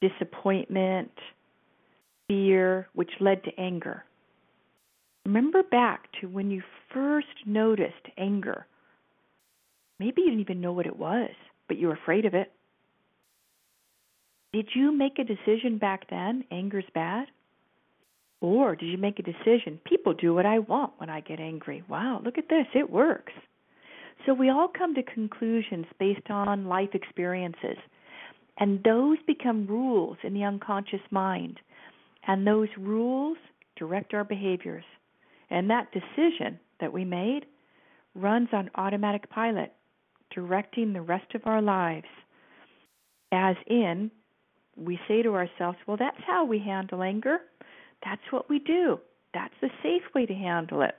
disappointment, 0.00 1.10
fear, 2.28 2.88
which 2.94 3.10
led 3.20 3.42
to 3.44 3.60
anger. 3.60 4.04
Remember 5.24 5.62
back 5.62 6.08
to 6.20 6.28
when 6.28 6.50
you 6.50 6.62
first 6.92 7.26
noticed 7.46 7.94
anger. 8.18 8.66
Maybe 9.98 10.22
you 10.22 10.28
didn't 10.28 10.40
even 10.40 10.60
know 10.60 10.72
what 10.72 10.86
it 10.86 10.98
was, 10.98 11.30
but 11.68 11.78
you 11.78 11.88
were 11.88 11.94
afraid 11.94 12.24
of 12.24 12.34
it. 12.34 12.52
Did 14.52 14.68
you 14.74 14.92
make 14.92 15.18
a 15.18 15.24
decision 15.24 15.78
back 15.78 16.08
then? 16.10 16.44
Anger's 16.50 16.84
bad? 16.94 17.26
Or 18.40 18.76
did 18.76 18.86
you 18.86 18.98
make 18.98 19.18
a 19.18 19.22
decision? 19.22 19.80
People 19.84 20.12
do 20.12 20.34
what 20.34 20.46
I 20.46 20.58
want 20.58 20.92
when 20.98 21.08
I 21.08 21.20
get 21.20 21.40
angry. 21.40 21.82
Wow, 21.88 22.20
look 22.22 22.36
at 22.36 22.48
this. 22.48 22.66
It 22.74 22.90
works. 22.90 23.32
So 24.26 24.34
we 24.34 24.50
all 24.50 24.68
come 24.68 24.94
to 24.94 25.02
conclusions 25.02 25.86
based 25.98 26.30
on 26.30 26.66
life 26.66 26.90
experiences. 26.92 27.78
And 28.58 28.82
those 28.84 29.18
become 29.26 29.66
rules 29.66 30.18
in 30.22 30.34
the 30.34 30.44
unconscious 30.44 31.00
mind. 31.10 31.58
And 32.26 32.46
those 32.46 32.68
rules 32.78 33.36
direct 33.76 34.14
our 34.14 34.24
behaviors. 34.24 34.84
And 35.50 35.70
that 35.70 35.92
decision 35.92 36.58
that 36.80 36.92
we 36.92 37.04
made 37.04 37.46
runs 38.14 38.48
on 38.52 38.70
automatic 38.76 39.28
pilot, 39.30 39.72
directing 40.30 40.92
the 40.92 41.02
rest 41.02 41.34
of 41.34 41.42
our 41.46 41.60
lives. 41.60 42.06
As 43.32 43.56
in, 43.66 44.10
we 44.76 44.98
say 45.06 45.22
to 45.22 45.34
ourselves, 45.34 45.78
well, 45.86 45.96
that's 45.96 46.22
how 46.26 46.44
we 46.44 46.58
handle 46.58 47.02
anger. 47.02 47.38
That's 48.04 48.22
what 48.30 48.48
we 48.48 48.58
do. 48.58 48.98
That's 49.32 49.54
the 49.60 49.70
safe 49.82 50.02
way 50.14 50.26
to 50.26 50.34
handle 50.34 50.82
it. 50.82 50.94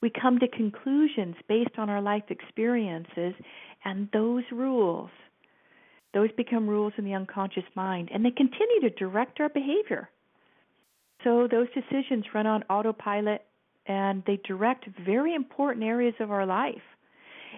We 0.00 0.10
come 0.10 0.38
to 0.38 0.48
conclusions 0.48 1.34
based 1.48 1.76
on 1.76 1.90
our 1.90 2.00
life 2.00 2.24
experiences, 2.30 3.34
and 3.84 4.08
those 4.12 4.44
rules, 4.52 5.10
those 6.14 6.30
become 6.32 6.68
rules 6.68 6.92
in 6.96 7.04
the 7.04 7.14
unconscious 7.14 7.64
mind, 7.74 8.10
and 8.12 8.24
they 8.24 8.30
continue 8.30 8.80
to 8.82 8.90
direct 8.90 9.40
our 9.40 9.48
behavior. 9.48 10.08
So 11.24 11.48
those 11.50 11.68
decisions 11.74 12.24
run 12.34 12.46
on 12.46 12.62
autopilot 12.64 13.42
and 13.86 14.22
they 14.26 14.38
direct 14.44 14.86
very 15.04 15.34
important 15.34 15.84
areas 15.84 16.14
of 16.20 16.30
our 16.30 16.46
life. 16.46 16.74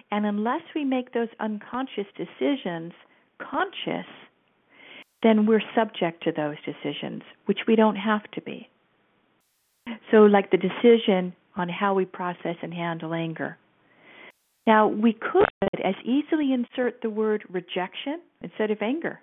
And 0.09 0.25
unless 0.25 0.61
we 0.73 0.83
make 0.83 1.13
those 1.13 1.27
unconscious 1.39 2.07
decisions 2.17 2.93
conscious, 3.39 4.07
then 5.23 5.45
we're 5.45 5.61
subject 5.75 6.23
to 6.23 6.31
those 6.31 6.55
decisions, 6.65 7.21
which 7.45 7.59
we 7.67 7.75
don't 7.75 7.95
have 7.95 8.23
to 8.31 8.41
be. 8.41 8.69
So, 10.09 10.23
like 10.23 10.51
the 10.51 10.57
decision 10.57 11.33
on 11.55 11.69
how 11.69 11.93
we 11.93 12.05
process 12.05 12.55
and 12.61 12.73
handle 12.73 13.13
anger. 13.13 13.57
Now, 14.65 14.87
we 14.87 15.13
could 15.13 15.45
as 15.83 15.95
easily 16.05 16.53
insert 16.53 17.01
the 17.01 17.09
word 17.09 17.43
rejection 17.49 18.21
instead 18.41 18.71
of 18.71 18.81
anger. 18.81 19.19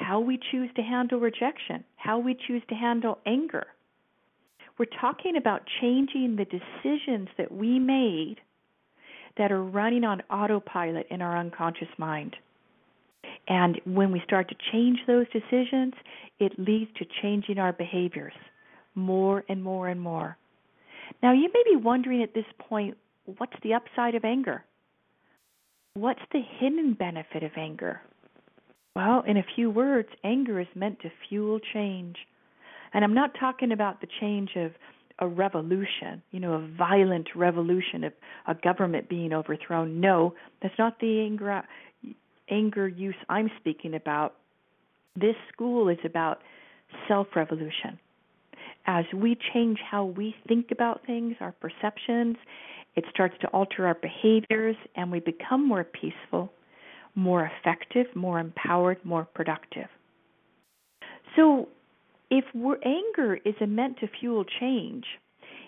How 0.00 0.20
we 0.20 0.38
choose 0.50 0.70
to 0.76 0.82
handle 0.82 1.20
rejection, 1.20 1.84
how 1.96 2.18
we 2.18 2.36
choose 2.46 2.62
to 2.68 2.74
handle 2.74 3.18
anger. 3.26 3.66
We're 4.78 4.86
talking 5.00 5.36
about 5.36 5.62
changing 5.80 6.36
the 6.36 6.46
decisions 6.46 7.28
that 7.36 7.52
we 7.52 7.78
made 7.78 8.36
that 9.36 9.52
are 9.52 9.62
running 9.62 10.04
on 10.04 10.22
autopilot 10.30 11.06
in 11.10 11.20
our 11.20 11.36
unconscious 11.36 11.88
mind. 11.98 12.34
And 13.46 13.80
when 13.84 14.10
we 14.10 14.22
start 14.24 14.48
to 14.48 14.56
change 14.72 14.98
those 15.06 15.26
decisions, 15.32 15.94
it 16.38 16.58
leads 16.58 16.90
to 16.98 17.04
changing 17.22 17.58
our 17.58 17.72
behaviors 17.72 18.32
more 18.94 19.44
and 19.48 19.62
more 19.62 19.88
and 19.88 20.00
more. 20.00 20.36
Now, 21.22 21.32
you 21.32 21.50
may 21.52 21.62
be 21.70 21.76
wondering 21.76 22.22
at 22.22 22.34
this 22.34 22.44
point 22.58 22.96
what's 23.38 23.52
the 23.62 23.74
upside 23.74 24.14
of 24.14 24.24
anger? 24.24 24.64
What's 26.00 26.22
the 26.32 26.40
hidden 26.58 26.94
benefit 26.94 27.42
of 27.42 27.50
anger? 27.58 28.00
Well, 28.96 29.22
in 29.26 29.36
a 29.36 29.44
few 29.54 29.68
words, 29.68 30.08
anger 30.24 30.58
is 30.58 30.66
meant 30.74 30.98
to 31.00 31.10
fuel 31.28 31.60
change. 31.74 32.16
And 32.94 33.04
I'm 33.04 33.12
not 33.12 33.32
talking 33.38 33.70
about 33.70 34.00
the 34.00 34.06
change 34.18 34.52
of 34.56 34.72
a 35.18 35.28
revolution, 35.28 36.22
you 36.30 36.40
know, 36.40 36.54
a 36.54 36.66
violent 36.78 37.28
revolution 37.36 38.04
of 38.04 38.14
a 38.48 38.54
government 38.54 39.10
being 39.10 39.34
overthrown. 39.34 40.00
No, 40.00 40.32
that's 40.62 40.78
not 40.78 40.98
the 41.00 41.20
anger 41.20 41.62
anger 42.50 42.88
use 42.88 43.14
I'm 43.28 43.50
speaking 43.60 43.94
about. 43.94 44.36
This 45.14 45.36
school 45.52 45.90
is 45.90 45.98
about 46.06 46.38
self 47.08 47.26
revolution. 47.36 47.98
As 48.86 49.04
we 49.14 49.36
change 49.52 49.78
how 49.88 50.06
we 50.06 50.34
think 50.48 50.70
about 50.72 51.04
things, 51.04 51.36
our 51.40 51.52
perceptions, 51.52 52.38
it 52.96 53.04
starts 53.10 53.34
to 53.40 53.46
alter 53.48 53.86
our 53.86 53.94
behaviors, 53.94 54.76
and 54.96 55.10
we 55.10 55.20
become 55.20 55.66
more 55.66 55.84
peaceful, 55.84 56.52
more 57.14 57.50
effective, 57.60 58.06
more 58.14 58.40
empowered, 58.40 58.98
more 59.04 59.24
productive. 59.34 59.88
So, 61.36 61.68
if 62.30 62.44
anger 62.54 63.38
is 63.44 63.54
meant 63.60 63.98
to 63.98 64.08
fuel 64.20 64.44
change, 64.60 65.04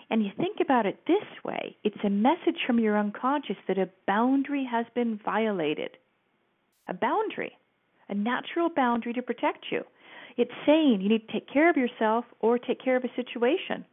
and 0.09 0.23
you 0.23 0.31
think 0.37 0.57
about 0.61 0.85
it 0.85 0.99
this 1.07 1.43
way, 1.43 1.75
it's 1.83 1.97
a 2.03 2.09
message 2.09 2.59
from 2.67 2.79
your 2.79 2.97
unconscious 2.97 3.55
that 3.67 3.77
a 3.77 3.89
boundary 4.05 4.67
has 4.69 4.85
been 4.93 5.19
violated 5.23 5.91
a 6.89 6.93
boundary, 6.93 7.57
a 8.09 8.13
natural 8.13 8.69
boundary 8.69 9.13
to 9.13 9.21
protect 9.21 9.65
you. 9.71 9.81
It's 10.35 10.51
saying 10.65 10.99
you 11.01 11.09
need 11.09 11.25
to 11.27 11.33
take 11.33 11.51
care 11.51 11.69
of 11.69 11.77
yourself 11.77 12.25
or 12.41 12.59
take 12.59 12.83
care 12.83 12.97
of 12.97 13.03
a 13.03 13.15
situation. 13.15 13.85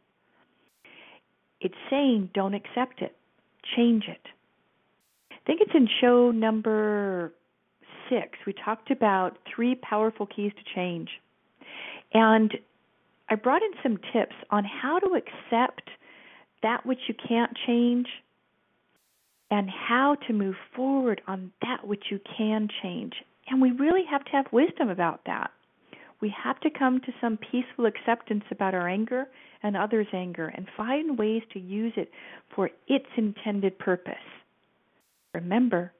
It's 1.61 1.75
saying 1.89 2.31
don't 2.33 2.53
accept 2.53 3.01
it, 3.01 3.15
change 3.75 4.05
it. 4.07 4.21
I 5.31 5.35
think 5.45 5.61
it's 5.61 5.71
in 5.73 5.87
show 5.99 6.31
number 6.31 7.33
six. 8.09 8.37
We 8.45 8.53
talked 8.53 8.91
about 8.91 9.37
three 9.53 9.75
powerful 9.75 10.25
keys 10.25 10.51
to 10.57 10.75
change. 10.75 11.09
And 12.13 12.53
I 13.29 13.35
brought 13.35 13.61
in 13.61 13.71
some 13.81 13.97
tips 14.13 14.35
on 14.49 14.65
how 14.65 14.99
to 14.99 15.15
accept 15.15 15.89
that 16.63 16.85
which 16.85 16.99
you 17.07 17.15
can't 17.27 17.51
change 17.65 18.07
and 19.49 19.69
how 19.69 20.15
to 20.27 20.33
move 20.33 20.55
forward 20.75 21.21
on 21.27 21.51
that 21.61 21.87
which 21.87 22.05
you 22.09 22.19
can 22.37 22.67
change. 22.81 23.13
And 23.47 23.61
we 23.61 23.71
really 23.71 24.03
have 24.09 24.23
to 24.25 24.31
have 24.31 24.45
wisdom 24.51 24.89
about 24.89 25.21
that. 25.25 25.51
We 26.21 26.33
have 26.43 26.59
to 26.61 26.69
come 26.69 27.01
to 27.01 27.13
some 27.19 27.37
peaceful 27.37 27.87
acceptance 27.87 28.43
about 28.51 28.75
our 28.75 28.87
anger 28.87 29.27
and 29.63 29.75
others' 29.75 30.07
anger 30.13 30.47
and 30.47 30.67
find 30.77 31.17
ways 31.17 31.41
to 31.53 31.59
use 31.59 31.93
it 31.97 32.11
for 32.55 32.69
its 32.87 33.07
intended 33.17 33.77
purpose. 33.79 34.13
Remember, 35.33 35.91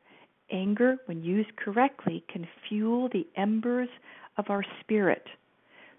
anger, 0.52 0.98
when 1.06 1.24
used 1.24 1.56
correctly, 1.56 2.24
can 2.32 2.48
fuel 2.68 3.10
the 3.10 3.26
embers 3.36 3.90
of 4.38 4.46
our 4.50 4.64
spirit 4.82 5.26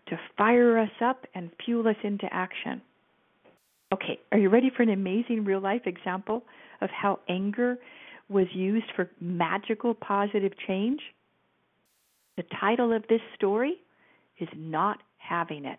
to 0.09 0.19
fire 0.37 0.79
us 0.79 0.91
up 1.05 1.27
and 1.35 1.51
fuel 1.65 1.89
us 1.89 1.97
into 2.05 2.27
action. 2.33 2.81
Okay, 3.93 4.19
are 4.31 4.39
you 4.39 4.49
ready 4.49 4.71
for 4.75 4.83
an 4.83 4.91
amazing 4.91 5.45
real 5.45 5.61
life 5.61 5.83
example 5.87 6.45
of 6.81 6.91
how 6.91 7.19
anger 7.29 7.77
was 8.29 8.47
used 8.53 8.87
for 8.97 9.11
magical 9.21 9.95
positive 9.95 10.53
change? 10.67 11.01
The 12.37 12.45
title 12.61 12.93
of 12.93 13.05
this 13.09 13.21
story 13.35 13.75
is 14.43 14.49
Not 14.57 14.99
Having 15.19 15.65
It. 15.65 15.79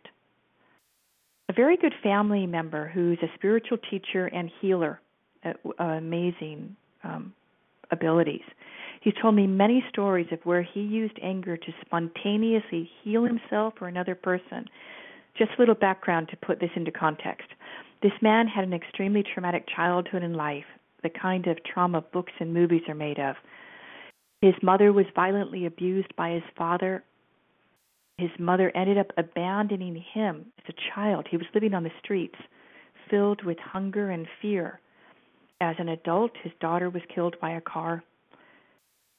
A 1.50 1.54
very 1.54 1.78
good 1.78 1.94
family 2.02 2.48
member 2.48 2.88
who's 2.88 3.20
a 3.22 3.32
spiritual 3.36 3.78
teacher 3.90 4.28
and 4.28 4.50
healer, 4.62 5.00
uh, 5.46 5.54
uh, 5.80 5.84
amazing 5.84 6.76
um, 7.04 7.34
abilities. 7.92 8.42
He's 9.02 9.14
told 9.22 9.36
me 9.36 9.46
many 9.46 9.84
stories 9.90 10.28
of 10.32 10.40
where 10.46 10.64
he 10.64 10.80
used 10.80 11.20
anger 11.22 11.58
to 11.58 11.74
spontaneously 11.86 12.90
heal 13.04 13.26
himself 13.26 13.74
or 13.82 13.88
another 13.88 14.16
person. 14.16 14.66
Just 15.38 15.52
a 15.58 15.62
little 15.62 15.76
background 15.76 16.30
to 16.30 16.38
put 16.38 16.60
this 16.60 16.70
into 16.76 16.92
context. 16.92 17.50
This 18.02 18.14
man 18.22 18.48
had 18.48 18.64
an 18.64 18.74
extremely 18.74 19.24
traumatic 19.24 19.66
childhood 19.76 20.24
and 20.24 20.36
life 20.36 20.66
the 21.04 21.10
kind 21.10 21.48
of 21.48 21.58
trauma 21.64 22.02
books 22.02 22.32
and 22.40 22.54
movies 22.54 22.82
are 22.88 22.96
made 22.96 23.20
of. 23.20 23.36
His 24.42 24.56
mother 24.64 24.92
was 24.92 25.06
violently 25.14 25.66
abused 25.66 26.16
by 26.16 26.32
his 26.32 26.44
father. 26.58 27.04
His 28.18 28.30
mother 28.40 28.72
ended 28.76 28.98
up 28.98 29.12
abandoning 29.18 30.04
him 30.14 30.46
as 30.60 30.74
a 30.74 30.94
child. 30.94 31.28
He 31.30 31.38
was 31.38 31.48
living 31.54 31.74
on 31.74 31.84
the 31.84 31.92
streets, 32.04 32.38
filled 33.10 33.44
with 33.44 33.58
hunger 33.60 34.12
and 34.12 34.28
fear. 34.42 34.80
As 35.62 35.76
an 35.80 35.90
adult, 35.90 36.32
his 36.44 36.52
daughter 36.60 36.90
was 36.90 37.02
killed 37.14 37.36
by 37.42 37.52
a 37.52 37.62
car. 37.62 38.04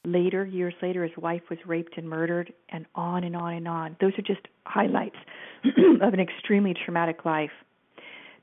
Later, 0.05 0.45
years 0.45 0.73
later, 0.81 1.03
his 1.03 1.17
wife 1.17 1.41
was 1.49 1.59
raped 1.65 1.97
and 1.97 2.07
murdered, 2.07 2.53
and 2.69 2.85
on 2.93 3.23
and 3.23 3.35
on 3.35 3.53
and 3.53 3.67
on. 3.67 3.97
Those 3.99 4.13
are 4.17 4.21
just 4.21 4.47
highlights 4.65 5.15
of 6.01 6.13
an 6.13 6.19
extremely 6.19 6.73
traumatic 6.85 7.25
life. 7.25 7.51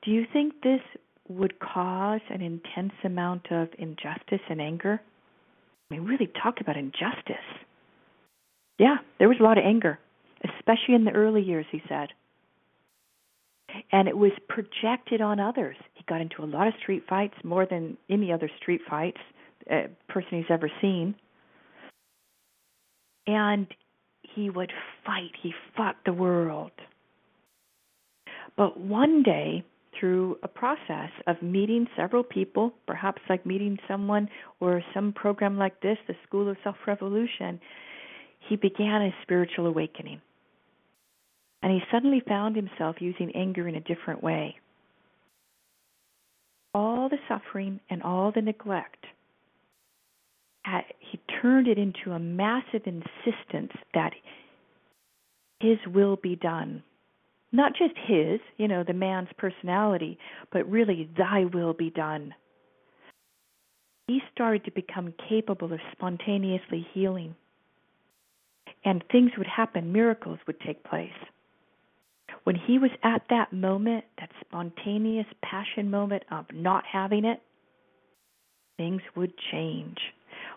Do 0.03 0.11
you 0.11 0.25
think 0.31 0.61
this 0.61 0.81
would 1.29 1.59
cause 1.59 2.19
an 2.29 2.41
intense 2.41 2.93
amount 3.05 3.51
of 3.51 3.69
injustice 3.79 4.41
and 4.49 4.61
anger? 4.61 5.01
I 5.89 5.95
mean, 5.95 6.03
really 6.05 6.29
talk 6.41 6.59
about 6.59 6.75
injustice. 6.75 7.35
Yeah, 8.77 8.97
there 9.19 9.29
was 9.29 9.37
a 9.39 9.43
lot 9.43 9.57
of 9.57 9.63
anger, 9.63 9.99
especially 10.43 10.95
in 10.95 11.05
the 11.05 11.11
early 11.11 11.41
years, 11.41 11.65
he 11.71 11.81
said. 11.87 12.09
And 13.91 14.07
it 14.07 14.17
was 14.17 14.31
projected 14.47 15.21
on 15.21 15.39
others. 15.39 15.77
He 15.93 16.03
got 16.07 16.21
into 16.21 16.43
a 16.43 16.45
lot 16.45 16.67
of 16.67 16.73
street 16.81 17.03
fights, 17.09 17.35
more 17.43 17.65
than 17.65 17.97
any 18.09 18.31
other 18.31 18.49
street 18.59 18.81
fights 18.87 19.17
uh, 19.71 19.83
person 20.09 20.37
he's 20.37 20.45
ever 20.49 20.69
seen. 20.81 21.15
And 23.25 23.67
he 24.21 24.49
would 24.49 24.71
fight. 25.05 25.31
He 25.41 25.53
fought 25.75 25.95
the 26.05 26.13
world. 26.13 26.71
But 28.57 28.79
one 28.79 29.23
day, 29.23 29.63
through 29.99 30.37
a 30.43 30.47
process 30.47 31.09
of 31.27 31.41
meeting 31.41 31.87
several 31.95 32.23
people, 32.23 32.73
perhaps 32.87 33.21
like 33.29 33.45
meeting 33.45 33.77
someone 33.87 34.27
or 34.59 34.83
some 34.93 35.13
program 35.13 35.57
like 35.57 35.81
this, 35.81 35.97
the 36.07 36.15
School 36.27 36.49
of 36.49 36.57
Self 36.63 36.75
Revolution, 36.85 37.59
he 38.49 38.55
began 38.55 39.01
a 39.01 39.15
spiritual 39.23 39.67
awakening. 39.67 40.19
And 41.63 41.71
he 41.71 41.79
suddenly 41.91 42.21
found 42.27 42.55
himself 42.55 42.97
using 42.99 43.31
anger 43.35 43.67
in 43.67 43.75
a 43.75 43.81
different 43.81 44.21
way. 44.21 44.57
All 46.75 47.09
the 47.09 47.17
suffering 47.27 47.79
and 47.89 48.03
all 48.03 48.31
the 48.31 48.41
neglect, 48.41 49.05
uh, 50.67 50.81
he 50.99 51.19
turned 51.41 51.67
it 51.67 51.79
into 51.79 52.11
a 52.11 52.19
massive 52.19 52.81
insistence 52.85 53.71
that 53.93 54.11
his 55.59 55.77
will 55.87 56.17
be 56.17 56.35
done 56.35 56.83
not 57.53 57.73
just 57.77 57.93
his, 58.07 58.39
you 58.57 58.67
know, 58.67 58.83
the 58.83 58.93
man's 58.93 59.29
personality, 59.37 60.17
but 60.51 60.69
really, 60.69 61.07
thy 61.15 61.45
will 61.53 61.73
be 61.73 61.91
done. 61.91 62.33
He 64.07 64.19
started 64.33 64.65
to 64.65 64.71
become 64.71 65.13
capable 65.29 65.71
of 65.71 65.79
spontaneously 65.93 66.85
healing. 66.93 67.35
And 68.83 69.03
things 69.11 69.31
would 69.37 69.47
happen, 69.47 69.93
miracles 69.93 70.39
would 70.47 70.59
take 70.61 70.83
place. 70.83 71.11
When 72.43 72.55
he 72.55 72.77
was 72.77 72.91
at 73.03 73.23
that 73.29 73.53
moment, 73.53 74.03
that 74.19 74.29
spontaneous 74.41 75.27
passion 75.41 75.89
moment 75.89 76.23
of 76.31 76.45
not 76.53 76.83
having 76.91 77.25
it, 77.25 77.41
things 78.77 79.01
would 79.15 79.33
change. 79.51 79.97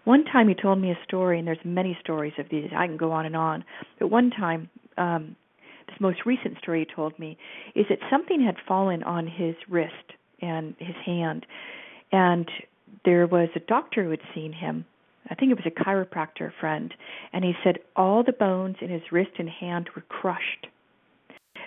One 0.04 0.24
time 0.24 0.48
he 0.48 0.54
told 0.54 0.80
me 0.80 0.90
a 0.90 0.98
story, 1.04 1.38
and 1.38 1.46
there's 1.46 1.58
many 1.64 1.96
stories 2.00 2.32
of 2.38 2.48
these. 2.50 2.70
I 2.76 2.86
can 2.86 2.96
go 2.96 3.12
on 3.12 3.26
and 3.26 3.36
on. 3.36 3.64
But 3.98 4.08
one 4.08 4.30
time, 4.30 4.68
um, 4.96 5.36
this 5.86 6.00
most 6.00 6.26
recent 6.26 6.58
story 6.58 6.80
he 6.88 6.94
told 6.94 7.16
me 7.18 7.38
is 7.74 7.86
that 7.88 7.98
something 8.10 8.42
had 8.42 8.56
fallen 8.66 9.02
on 9.02 9.26
his 9.26 9.54
wrist 9.68 10.14
and 10.40 10.74
his 10.78 10.96
hand, 11.04 11.46
and 12.12 12.48
there 13.04 13.26
was 13.26 13.48
a 13.54 13.60
doctor 13.60 14.04
who 14.04 14.10
had 14.10 14.20
seen 14.34 14.52
him. 14.52 14.84
I 15.28 15.34
think 15.34 15.50
it 15.50 15.58
was 15.58 15.66
a 15.66 15.84
chiropractor 15.84 16.52
friend, 16.60 16.92
and 17.32 17.44
he 17.44 17.52
said 17.64 17.78
all 17.96 18.22
the 18.22 18.32
bones 18.32 18.76
in 18.80 18.90
his 18.90 19.02
wrist 19.10 19.32
and 19.38 19.48
hand 19.48 19.88
were 19.94 20.02
crushed. 20.02 20.66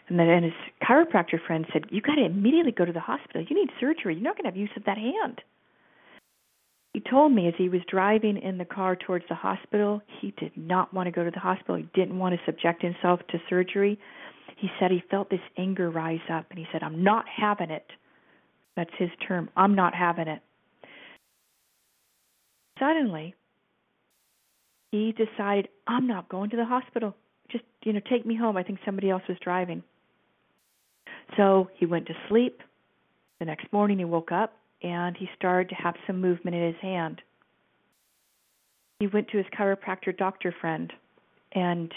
And 0.10 0.20
then 0.20 0.44
his 0.44 0.54
chiropractor 0.82 1.40
friend 1.46 1.66
said, 1.72 1.86
"You 1.92 2.02
got 2.02 2.16
to 2.16 2.26
immediately 2.26 2.72
go 2.72 2.84
to 2.84 2.92
the 2.92 3.00
hospital. 3.00 3.46
You 3.48 3.56
need 3.56 3.70
surgery. 3.80 4.16
You're 4.16 4.24
not 4.24 4.36
going 4.36 4.46
to 4.46 4.50
have 4.50 4.58
use 4.58 4.76
of 4.76 4.86
that 4.86 4.98
hand." 4.98 5.42
He 6.94 7.00
told 7.00 7.32
me 7.32 7.48
as 7.48 7.54
he 7.56 7.70
was 7.70 7.82
driving 7.88 8.38
in 8.38 8.58
the 8.58 8.66
car 8.66 8.96
towards 8.96 9.26
the 9.30 9.36
hospital, 9.36 10.02
he 10.20 10.32
did 10.32 10.52
not 10.58 10.92
want 10.92 11.06
to 11.06 11.12
go 11.12 11.24
to 11.24 11.30
the 11.30 11.40
hospital. 11.40 11.76
He 11.76 11.88
didn't 11.94 12.18
want 12.18 12.34
to 12.34 12.46
subject 12.46 12.82
himself 12.82 13.20
to 13.28 13.40
surgery. 13.48 14.00
He 14.58 14.70
said 14.80 14.90
he 14.90 15.04
felt 15.12 15.30
this 15.30 15.40
anger 15.58 15.92
rise 15.92 16.20
up, 16.32 16.48
and 16.50 16.58
he 16.58 16.66
said, 16.72 16.82
I'm 16.82 17.04
not 17.04 17.26
having 17.30 17.70
it. 17.70 17.86
That's 18.76 18.90
his 18.98 19.12
term. 19.28 19.50
I'm 19.56 19.76
not 19.76 19.94
having 19.94 20.28
it. 20.28 20.42
Suddenly, 22.80 23.36
he 24.92 25.14
decided, 25.14 25.70
I'm 25.86 26.08
not 26.08 26.28
going 26.28 26.50
to 26.50 26.58
the 26.58 26.66
hospital. 26.66 27.16
Just, 27.52 27.66
you 27.84 27.94
know, 27.94 28.02
take 28.10 28.26
me 28.26 28.36
home. 28.36 28.58
I 28.58 28.64
think 28.64 28.80
somebody 28.84 29.10
else 29.10 29.24
was 29.30 29.38
driving. 29.40 29.84
So 31.40 31.70
he 31.74 31.86
went 31.86 32.06
to 32.08 32.14
sleep. 32.28 32.62
The 33.40 33.46
next 33.46 33.72
morning, 33.72 34.00
he 34.00 34.04
woke 34.04 34.34
up 34.34 34.58
and 34.84 35.16
he 35.16 35.30
started 35.38 35.70
to 35.70 35.76
have 35.76 35.96
some 36.06 36.20
movement 36.20 36.58
in 36.58 36.68
his 36.68 36.82
hand. 36.82 37.22
He 39.00 39.08
went 39.08 39.30
to 39.30 39.38
his 39.38 39.46
chiropractor 39.58 40.16
doctor 40.16 40.54
friend 40.60 40.92
and 41.54 41.94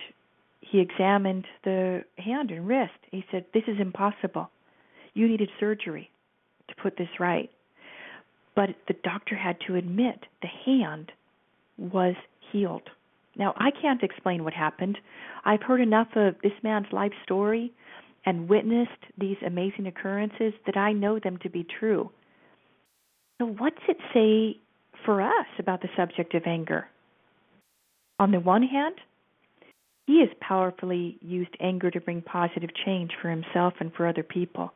he 0.60 0.78
examined 0.78 1.44
the 1.64 2.04
hand 2.18 2.52
and 2.52 2.68
wrist. 2.68 2.92
He 3.10 3.24
said, 3.32 3.44
This 3.52 3.64
is 3.66 3.80
impossible. 3.80 4.48
You 5.14 5.26
needed 5.26 5.50
surgery 5.58 6.08
to 6.68 6.74
put 6.80 6.96
this 6.96 7.08
right. 7.18 7.50
But 8.54 8.76
the 8.86 8.94
doctor 9.02 9.34
had 9.34 9.56
to 9.66 9.74
admit 9.74 10.20
the 10.40 10.48
hand 10.64 11.10
was 11.78 12.14
healed. 12.52 12.88
Now, 13.36 13.54
I 13.56 13.70
can't 13.72 14.04
explain 14.04 14.44
what 14.44 14.52
happened. 14.52 14.98
I've 15.44 15.62
heard 15.62 15.80
enough 15.80 16.08
of 16.14 16.36
this 16.44 16.52
man's 16.62 16.92
life 16.92 17.12
story 17.24 17.72
and 18.24 18.48
witnessed 18.48 18.90
these 19.18 19.36
amazing 19.44 19.86
occurrences 19.86 20.52
that 20.66 20.76
I 20.76 20.92
know 20.92 21.18
them 21.18 21.38
to 21.38 21.50
be 21.50 21.66
true. 21.78 22.10
So, 23.40 23.46
what's 23.46 23.82
it 23.88 23.96
say 24.14 24.60
for 25.04 25.20
us 25.20 25.46
about 25.58 25.82
the 25.82 25.88
subject 25.96 26.34
of 26.34 26.44
anger? 26.46 26.86
On 28.18 28.30
the 28.30 28.40
one 28.40 28.62
hand, 28.62 28.94
he 30.06 30.20
has 30.20 30.28
powerfully 30.40 31.18
used 31.20 31.56
anger 31.60 31.90
to 31.90 32.00
bring 32.00 32.22
positive 32.22 32.70
change 32.84 33.10
for 33.20 33.30
himself 33.30 33.74
and 33.80 33.92
for 33.94 34.06
other 34.06 34.22
people. 34.22 34.72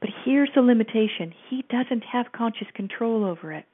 But 0.00 0.10
here's 0.24 0.50
the 0.54 0.62
limitation 0.62 1.32
he 1.48 1.64
doesn't 1.70 2.04
have 2.04 2.32
conscious 2.32 2.68
control 2.74 3.24
over 3.24 3.52
it. 3.52 3.64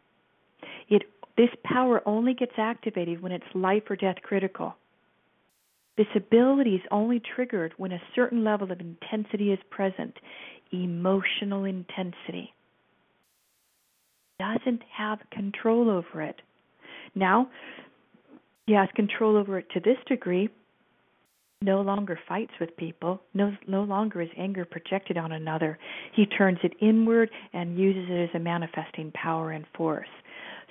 it. 0.89 1.03
This 1.37 1.49
power 1.65 2.03
only 2.05 2.35
gets 2.35 2.53
activated 2.59 3.23
when 3.23 3.33
it's 3.33 3.45
life 3.55 3.85
or 3.89 3.97
death 3.97 4.17
critical. 4.23 4.77
This 5.97 6.07
ability 6.17 6.77
is 6.77 6.83
only 6.91 7.21
triggered 7.35 7.75
when 7.77 7.93
a 7.93 8.03
certain 8.15 8.45
level 8.45 8.73
of 8.73 8.81
intensity 8.81 9.53
is 9.53 9.59
present 9.71 10.15
emotional 10.73 11.65
intensity 11.65 12.55
doesn't 14.43 14.83
have 14.97 15.19
control 15.31 15.89
over 15.91 16.23
it. 16.23 16.37
Now, 17.15 17.49
he 18.67 18.75
has 18.75 18.89
control 18.95 19.37
over 19.37 19.59
it 19.59 19.67
to 19.75 19.81
this 19.81 19.99
degree. 20.09 20.49
No 21.61 21.81
longer 21.81 22.19
fights 22.29 22.53
with 22.61 22.77
people. 22.77 23.21
No, 23.35 23.53
no 23.69 23.85
longer 23.85 24.21
is 24.21 24.29
anger 24.37 24.65
projected 24.65 25.17
on 25.17 25.31
another. 25.31 25.79
He 26.15 26.27
turns 26.27 26.59
it 26.65 26.73
inward 26.81 27.31
and 27.53 27.79
uses 27.79 28.11
it 28.11 28.31
as 28.31 28.35
a 28.35 28.41
manifesting 28.41 29.13
power 29.13 29.53
and 29.53 29.65
force. 29.77 30.09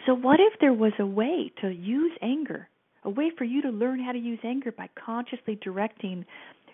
So, 0.05 0.15
what 0.15 0.39
if 0.39 0.59
there 0.59 0.73
was 0.73 0.93
a 0.99 1.05
way 1.05 1.51
to 1.61 1.69
use 1.69 2.11
anger, 2.21 2.67
a 3.03 3.09
way 3.09 3.31
for 3.37 3.43
you 3.43 3.61
to 3.63 3.69
learn 3.69 3.99
how 3.99 4.11
to 4.11 4.19
use 4.19 4.39
anger 4.43 4.71
by 4.71 4.89
consciously 4.95 5.57
directing 5.61 6.25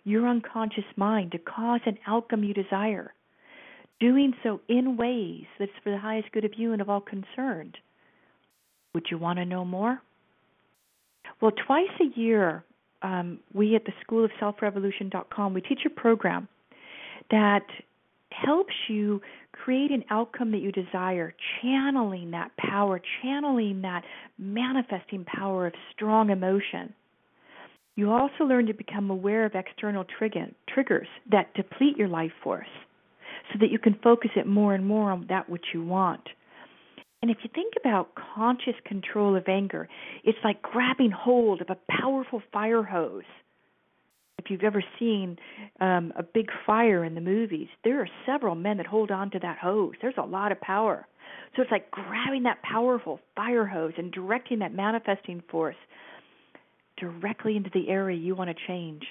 your 0.03 0.27
unconscious 0.27 0.85
mind 0.95 1.31
to 1.31 1.37
cause 1.37 1.81
an 1.85 1.97
outcome 2.07 2.43
you 2.43 2.53
desire? 2.53 3.13
doing 3.99 4.33
so 4.43 4.61
in 4.67 4.97
ways 4.97 5.45
that's 5.59 5.71
for 5.83 5.91
the 5.91 5.97
highest 5.97 6.31
good 6.31 6.45
of 6.45 6.53
you 6.57 6.73
and 6.73 6.81
of 6.81 6.89
all 6.89 7.01
concerned. 7.01 7.77
Would 8.93 9.07
you 9.09 9.17
want 9.17 9.39
to 9.39 9.45
know 9.45 9.65
more? 9.65 10.01
Well, 11.41 11.51
twice 11.51 11.89
a 12.01 12.19
year, 12.19 12.63
um, 13.01 13.39
we 13.53 13.75
at 13.75 13.85
the 13.85 13.93
School 14.01 14.25
of 14.25 14.31
Self 14.39 14.61
Revolution.com, 14.61 15.53
we 15.53 15.61
teach 15.61 15.81
a 15.85 15.89
program 15.89 16.47
that 17.29 17.65
helps 18.45 18.73
you 18.87 19.21
create 19.51 19.91
an 19.91 20.03
outcome 20.09 20.51
that 20.51 20.61
you 20.61 20.71
desire, 20.71 21.33
channeling 21.61 22.31
that 22.31 22.51
power, 22.57 23.01
channeling 23.21 23.81
that 23.81 24.03
manifesting 24.37 25.25
power 25.25 25.67
of 25.67 25.73
strong 25.93 26.29
emotion. 26.29 26.93
You 27.95 28.11
also 28.11 28.43
learn 28.43 28.67
to 28.67 28.73
become 28.73 29.09
aware 29.09 29.45
of 29.45 29.53
external 29.55 30.05
trigger, 30.17 30.47
triggers 30.69 31.07
that 31.31 31.53
deplete 31.55 31.97
your 31.97 32.07
life 32.07 32.31
force 32.43 32.67
so 33.51 33.59
that 33.59 33.71
you 33.71 33.79
can 33.79 33.97
focus 34.03 34.31
it 34.35 34.45
more 34.45 34.75
and 34.75 34.85
more 34.85 35.11
on 35.11 35.25
that 35.29 35.49
which 35.49 35.65
you 35.73 35.83
want. 35.83 36.21
And 37.21 37.31
if 37.31 37.37
you 37.43 37.49
think 37.53 37.73
about 37.79 38.11
conscious 38.35 38.75
control 38.85 39.35
of 39.35 39.47
anger, 39.47 39.89
it's 40.23 40.37
like 40.43 40.61
grabbing 40.61 41.11
hold 41.11 41.61
of 41.61 41.69
a 41.69 41.77
powerful 41.99 42.41
fire 42.53 42.83
hose. 42.83 43.23
If 44.37 44.51
you've 44.51 44.63
ever 44.63 44.83
seen 44.99 45.37
um, 45.81 46.13
a 46.15 46.23
big 46.23 46.49
fire 46.65 47.03
in 47.03 47.15
the 47.15 47.21
movies, 47.21 47.67
there 47.83 47.99
are 48.01 48.09
several 48.25 48.55
men 48.55 48.77
that 48.77 48.85
hold 48.85 49.11
on 49.11 49.31
to 49.31 49.39
that 49.39 49.57
hose. 49.57 49.93
There's 50.01 50.13
a 50.17 50.25
lot 50.25 50.51
of 50.51 50.61
power. 50.61 51.07
So 51.55 51.63
it's 51.63 51.71
like 51.71 51.89
grabbing 51.91 52.43
that 52.43 52.61
powerful 52.61 53.19
fire 53.35 53.65
hose 53.65 53.93
and 53.97 54.11
directing 54.11 54.59
that 54.59 54.73
manifesting 54.73 55.41
force 55.49 55.75
directly 56.97 57.57
into 57.57 57.69
the 57.73 57.89
area 57.89 58.17
you 58.17 58.35
want 58.35 58.49
to 58.49 58.55
change. 58.67 59.03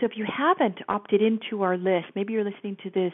So 0.00 0.06
if 0.06 0.12
you 0.16 0.26
haven't 0.26 0.78
opted 0.88 1.20
into 1.22 1.62
our 1.62 1.76
list, 1.76 2.06
maybe 2.14 2.32
you're 2.32 2.44
listening 2.44 2.76
to 2.84 2.90
this 2.90 3.12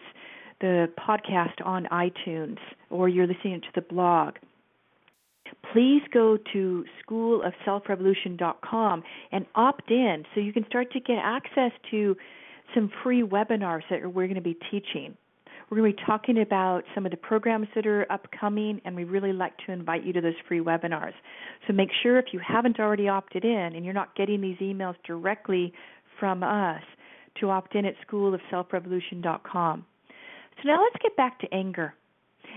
the 0.60 0.88
podcast 0.96 1.64
on 1.64 1.86
iTunes 1.86 2.58
or 2.88 3.08
you're 3.08 3.26
listening 3.26 3.60
to 3.60 3.68
the 3.74 3.80
blog. 3.80 4.34
Please 5.72 6.02
go 6.12 6.38
to 6.52 6.84
schoolofselfrevolution.com 7.08 9.02
and 9.32 9.46
opt 9.54 9.90
in 9.90 10.24
so 10.34 10.40
you 10.40 10.52
can 10.52 10.66
start 10.66 10.92
to 10.92 11.00
get 11.00 11.18
access 11.22 11.72
to 11.90 12.16
some 12.74 12.90
free 13.02 13.22
webinars 13.22 13.82
that 13.90 14.02
we're 14.02 14.26
going 14.26 14.34
to 14.34 14.40
be 14.40 14.56
teaching. 14.70 15.16
We're 15.70 15.78
going 15.78 15.92
to 15.92 15.96
be 15.96 16.02
talking 16.04 16.40
about 16.42 16.82
some 16.94 17.06
of 17.06 17.10
the 17.10 17.16
programs 17.16 17.68
that 17.74 17.86
are 17.86 18.06
upcoming, 18.12 18.80
and 18.84 18.94
we 18.94 19.04
really 19.04 19.32
like 19.32 19.56
to 19.66 19.72
invite 19.72 20.04
you 20.04 20.12
to 20.12 20.20
those 20.20 20.34
free 20.46 20.60
webinars. 20.60 21.14
So 21.66 21.72
make 21.72 21.88
sure 22.02 22.18
if 22.18 22.26
you 22.32 22.40
haven't 22.46 22.78
already 22.78 23.08
opted 23.08 23.44
in 23.44 23.72
and 23.74 23.84
you're 23.84 23.94
not 23.94 24.14
getting 24.14 24.40
these 24.40 24.58
emails 24.58 24.96
directly 25.06 25.72
from 26.20 26.42
us, 26.42 26.82
to 27.40 27.50
opt 27.50 27.74
in 27.74 27.84
at 27.84 27.94
schoolofselfrevolution.com. 28.06 29.84
So 30.08 30.68
now 30.68 30.82
let's 30.82 31.02
get 31.02 31.16
back 31.16 31.40
to 31.40 31.52
anger 31.52 31.94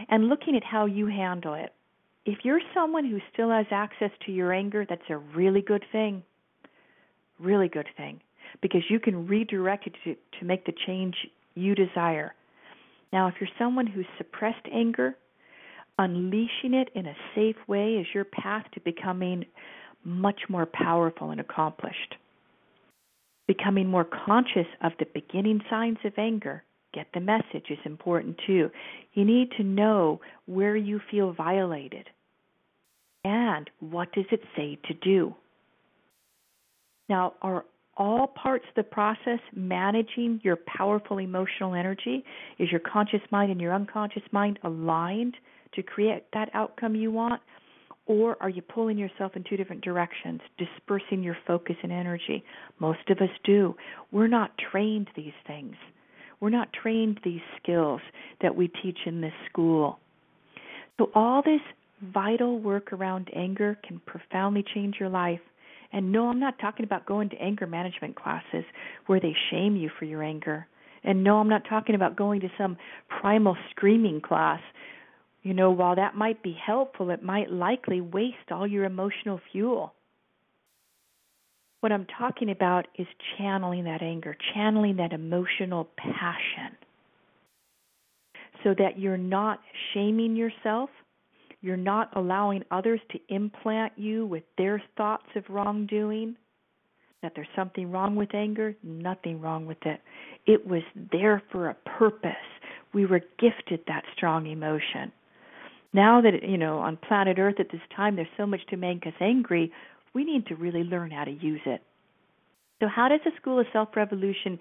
and 0.09 0.29
looking 0.29 0.55
at 0.55 0.63
how 0.63 0.85
you 0.85 1.07
handle 1.07 1.53
it. 1.55 1.73
If 2.27 2.39
you're 2.43 2.59
someone 2.73 3.05
who 3.05 3.19
still 3.31 3.49
has 3.51 3.67
access 3.71 4.11
to 4.25 4.33
your 4.33 4.51
anger, 4.51 4.85
that's 4.87 5.09
a 5.09 5.15
really 5.15 5.61
good 5.61 5.85
thing. 5.93 6.23
Really 7.39 7.69
good 7.69 7.87
thing. 7.95 8.19
Because 8.61 8.81
you 8.89 8.99
can 8.99 9.27
redirect 9.27 9.87
it 9.87 9.93
to, 10.03 10.15
to 10.39 10.45
make 10.45 10.65
the 10.65 10.73
change 10.85 11.15
you 11.55 11.73
desire. 11.73 12.35
Now, 13.13 13.29
if 13.29 13.35
you're 13.39 13.49
someone 13.57 13.87
who's 13.87 14.05
suppressed 14.17 14.67
anger, 14.69 15.15
unleashing 15.97 16.73
it 16.73 16.89
in 16.93 17.05
a 17.05 17.15
safe 17.33 17.55
way 17.65 17.93
is 17.93 18.07
your 18.13 18.25
path 18.25 18.65
to 18.73 18.81
becoming 18.81 19.45
much 20.03 20.41
more 20.49 20.65
powerful 20.65 21.31
and 21.31 21.39
accomplished. 21.39 22.15
Becoming 23.47 23.87
more 23.87 24.05
conscious 24.25 24.67
of 24.83 24.91
the 24.99 25.07
beginning 25.13 25.61
signs 25.69 25.99
of 26.03 26.11
anger, 26.17 26.61
get 26.93 27.07
the 27.13 27.21
message, 27.21 27.67
is 27.69 27.79
important 27.85 28.37
too. 28.45 28.69
You 29.13 29.23
need 29.23 29.51
to 29.55 29.63
know 29.63 30.19
where 30.45 30.75
you 30.75 30.99
feel 31.09 31.31
violated 31.31 32.09
and 33.23 33.69
what 33.79 34.11
does 34.13 34.25
it 34.31 34.41
say 34.55 34.77
to 34.87 34.93
do. 34.93 35.35
Now, 37.09 37.33
are 37.41 37.65
all 37.97 38.27
parts 38.27 38.65
of 38.69 38.75
the 38.75 38.83
process 38.83 39.39
managing 39.55 40.39
your 40.43 40.57
powerful 40.67 41.17
emotional 41.17 41.73
energy? 41.73 42.23
Is 42.59 42.69
your 42.71 42.81
conscious 42.81 43.21
mind 43.31 43.51
and 43.51 43.59
your 43.59 43.73
unconscious 43.73 44.23
mind 44.31 44.59
aligned 44.63 45.35
to 45.73 45.83
create 45.83 46.25
that 46.33 46.49
outcome 46.53 46.95
you 46.95 47.11
want? 47.11 47.41
Or 48.05 48.37
are 48.39 48.49
you 48.49 48.61
pulling 48.61 48.97
yourself 48.97 49.35
in 49.35 49.43
two 49.43 49.57
different 49.57 49.83
directions, 49.83 50.39
dispersing 50.57 51.23
your 51.23 51.37
focus 51.45 51.75
and 51.83 51.91
energy? 51.91 52.43
Most 52.79 53.09
of 53.09 53.17
us 53.17 53.29
do. 53.43 53.75
We're 54.11 54.27
not 54.27 54.51
trained 54.71 55.09
these 55.15 55.33
things. 55.45 55.75
We're 56.39 56.49
not 56.49 56.69
trained 56.71 57.19
these 57.23 57.41
skills 57.61 57.99
that 58.41 58.55
we 58.55 58.69
teach 58.81 58.99
in 59.05 59.21
this 59.21 59.33
school. 59.49 59.99
So, 60.97 61.11
all 61.15 61.41
this 61.41 61.61
vital 62.01 62.59
work 62.59 62.93
around 62.93 63.29
anger 63.35 63.77
can 63.85 63.99
profoundly 64.05 64.63
change 64.73 64.95
your 64.99 65.09
life 65.09 65.39
and 65.93 66.11
no, 66.11 66.27
I'm 66.27 66.39
not 66.39 66.59
talking 66.59 66.83
about 66.83 67.05
going 67.05 67.29
to 67.29 67.37
anger 67.37 67.65
management 67.65 68.15
classes 68.15 68.65
where 69.05 69.19
they 69.19 69.35
shame 69.49 69.75
you 69.75 69.89
for 69.97 70.05
your 70.05 70.21
anger. 70.21 70.67
And 71.03 71.23
no, 71.23 71.37
I'm 71.37 71.49
not 71.49 71.63
talking 71.69 71.95
about 71.95 72.17
going 72.17 72.41
to 72.41 72.49
some 72.57 72.77
primal 73.07 73.55
screaming 73.71 74.19
class. 74.21 74.59
You 75.43 75.53
know, 75.53 75.71
while 75.71 75.95
that 75.95 76.15
might 76.15 76.43
be 76.43 76.57
helpful, 76.65 77.09
it 77.11 77.23
might 77.23 77.51
likely 77.51 78.01
waste 78.01 78.51
all 78.51 78.67
your 78.67 78.83
emotional 78.83 79.39
fuel. 79.51 79.93
What 81.79 81.91
I'm 81.91 82.07
talking 82.17 82.49
about 82.49 82.87
is 82.97 83.07
channeling 83.37 83.85
that 83.85 84.01
anger, 84.01 84.35
channeling 84.53 84.97
that 84.97 85.13
emotional 85.13 85.87
passion 85.95 86.75
so 88.63 88.73
that 88.77 88.99
you're 88.99 89.15
not 89.15 89.61
shaming 89.93 90.35
yourself 90.35 90.89
you're 91.67 91.75
not 91.75 92.15
allowing 92.15 92.63
others 92.71 93.01
to 93.11 93.19
implant 93.27 93.91
you 93.97 94.25
with 94.25 94.43
their 94.57 94.81
thoughts 94.95 95.27
of 95.35 95.43
wrongdoing, 95.49 96.37
that 97.21 97.33
there's 97.35 97.47
something 97.57 97.91
wrong 97.91 98.15
with 98.15 98.33
anger, 98.33 98.73
nothing 98.83 99.41
wrong 99.41 99.65
with 99.65 99.85
it. 99.85 99.99
It 100.45 100.65
was 100.65 100.83
there 101.11 101.43
for 101.51 101.67
a 101.67 101.73
purpose. 101.99 102.31
We 102.93 103.05
were 103.05 103.19
gifted 103.37 103.81
that 103.87 104.05
strong 104.15 104.47
emotion. 104.47 105.11
Now 105.91 106.21
that, 106.21 106.41
you 106.47 106.57
know, 106.57 106.77
on 106.77 106.95
planet 106.95 107.37
Earth 107.37 107.59
at 107.59 107.69
this 107.69 107.81
time, 107.93 108.15
there's 108.15 108.27
so 108.37 108.45
much 108.45 108.61
to 108.69 108.77
make 108.77 109.05
us 109.05 109.13
angry, 109.19 109.73
we 110.13 110.23
need 110.23 110.45
to 110.47 110.55
really 110.55 110.85
learn 110.85 111.11
how 111.11 111.25
to 111.25 111.31
use 111.31 111.61
it. 111.65 111.81
So, 112.79 112.87
how 112.87 113.09
does 113.09 113.19
the 113.25 113.31
School 113.41 113.59
of 113.59 113.65
Self 113.73 113.89
Revolution 113.95 114.57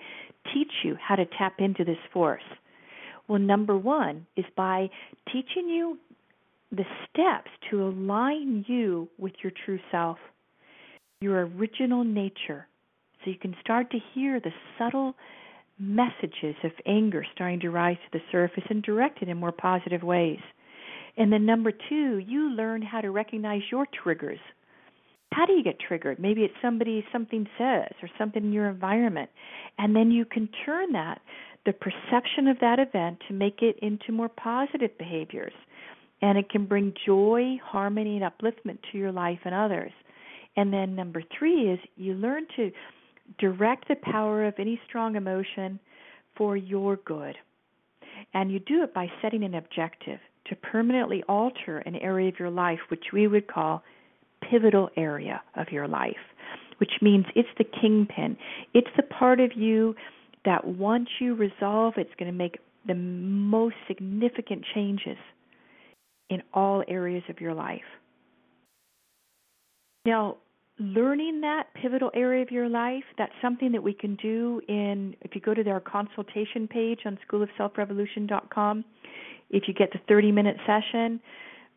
teach 0.52 0.72
you 0.82 0.96
how 1.00 1.14
to 1.14 1.26
tap 1.38 1.54
into 1.58 1.84
this 1.84 1.98
force? 2.12 2.42
Well, 3.28 3.38
number 3.38 3.76
one 3.76 4.26
is 4.36 4.44
by 4.56 4.88
teaching 5.32 5.68
you 5.68 5.98
the 6.72 6.84
steps 7.08 7.50
to 7.70 7.86
align 7.86 8.64
you 8.68 9.08
with 9.18 9.32
your 9.42 9.52
true 9.64 9.78
self, 9.90 10.18
your 11.20 11.46
original 11.46 12.04
nature, 12.04 12.66
so 13.24 13.30
you 13.30 13.38
can 13.38 13.56
start 13.60 13.90
to 13.90 13.98
hear 14.14 14.40
the 14.40 14.52
subtle 14.78 15.14
messages 15.78 16.56
of 16.64 16.72
anger 16.86 17.24
starting 17.34 17.60
to 17.60 17.70
rise 17.70 17.96
to 17.96 18.18
the 18.18 18.24
surface 18.32 18.64
and 18.68 18.82
direct 18.82 19.22
it 19.22 19.28
in 19.28 19.36
more 19.36 19.52
positive 19.52 20.02
ways. 20.02 20.40
And 21.16 21.32
then, 21.32 21.46
number 21.46 21.72
two, 21.72 22.18
you 22.18 22.50
learn 22.50 22.82
how 22.82 23.00
to 23.00 23.10
recognize 23.10 23.62
your 23.70 23.86
triggers. 24.02 24.38
How 25.32 25.46
do 25.46 25.54
you 25.54 25.64
get 25.64 25.78
triggered? 25.80 26.18
Maybe 26.18 26.42
it's 26.42 26.54
somebody 26.62 27.04
something 27.12 27.46
says 27.58 27.92
or 28.02 28.08
something 28.18 28.44
in 28.44 28.52
your 28.52 28.68
environment. 28.68 29.30
And 29.78 29.94
then 29.96 30.10
you 30.10 30.24
can 30.24 30.48
turn 30.64 30.92
that, 30.92 31.20
the 31.64 31.72
perception 31.72 32.48
of 32.48 32.60
that 32.60 32.78
event, 32.78 33.18
to 33.28 33.34
make 33.34 33.60
it 33.60 33.78
into 33.82 34.12
more 34.12 34.28
positive 34.28 34.96
behaviors 34.98 35.52
and 36.26 36.36
it 36.36 36.50
can 36.50 36.66
bring 36.66 36.92
joy, 37.06 37.56
harmony, 37.64 38.20
and 38.20 38.24
upliftment 38.24 38.78
to 38.90 38.98
your 38.98 39.12
life 39.12 39.38
and 39.44 39.54
others. 39.54 39.92
And 40.56 40.72
then 40.72 40.96
number 40.96 41.22
three 41.38 41.70
is 41.70 41.78
you 41.96 42.14
learn 42.14 42.48
to 42.56 42.72
direct 43.38 43.86
the 43.86 43.94
power 44.02 44.44
of 44.44 44.54
any 44.58 44.80
strong 44.88 45.14
emotion 45.14 45.78
for 46.36 46.56
your 46.56 46.96
good. 46.96 47.36
And 48.34 48.50
you 48.50 48.58
do 48.58 48.82
it 48.82 48.92
by 48.92 49.06
setting 49.22 49.44
an 49.44 49.54
objective 49.54 50.18
to 50.48 50.56
permanently 50.56 51.22
alter 51.28 51.78
an 51.78 51.94
area 51.94 52.28
of 52.28 52.40
your 52.40 52.50
life, 52.50 52.80
which 52.88 53.04
we 53.12 53.28
would 53.28 53.46
call 53.46 53.84
pivotal 54.50 54.90
area 54.96 55.40
of 55.54 55.68
your 55.70 55.86
life, 55.86 56.16
which 56.78 56.92
means 57.02 57.26
it's 57.36 57.48
the 57.56 57.64
kingpin. 57.80 58.36
It's 58.74 58.90
the 58.96 59.04
part 59.04 59.38
of 59.38 59.52
you 59.54 59.94
that 60.44 60.66
once 60.66 61.08
you 61.20 61.36
resolve, 61.36 61.94
it's 61.96 62.14
going 62.18 62.32
to 62.32 62.36
make 62.36 62.58
the 62.84 62.94
most 62.96 63.76
significant 63.86 64.64
changes 64.74 65.18
in 66.30 66.42
all 66.52 66.82
areas 66.88 67.22
of 67.28 67.40
your 67.40 67.54
life. 67.54 67.80
Now, 70.04 70.36
learning 70.78 71.40
that 71.40 71.68
pivotal 71.80 72.10
area 72.14 72.42
of 72.42 72.50
your 72.50 72.68
life, 72.68 73.04
that's 73.18 73.32
something 73.42 73.72
that 73.72 73.82
we 73.82 73.94
can 73.94 74.16
do 74.16 74.60
in, 74.68 75.16
if 75.22 75.34
you 75.34 75.40
go 75.40 75.54
to 75.54 75.68
our 75.68 75.80
consultation 75.80 76.68
page 76.68 77.00
on 77.06 77.18
schoolofselfrevolution.com, 77.28 78.84
if 79.50 79.64
you 79.66 79.74
get 79.74 79.92
the 79.92 80.00
30 80.08 80.32
minute 80.32 80.56
session, 80.66 81.20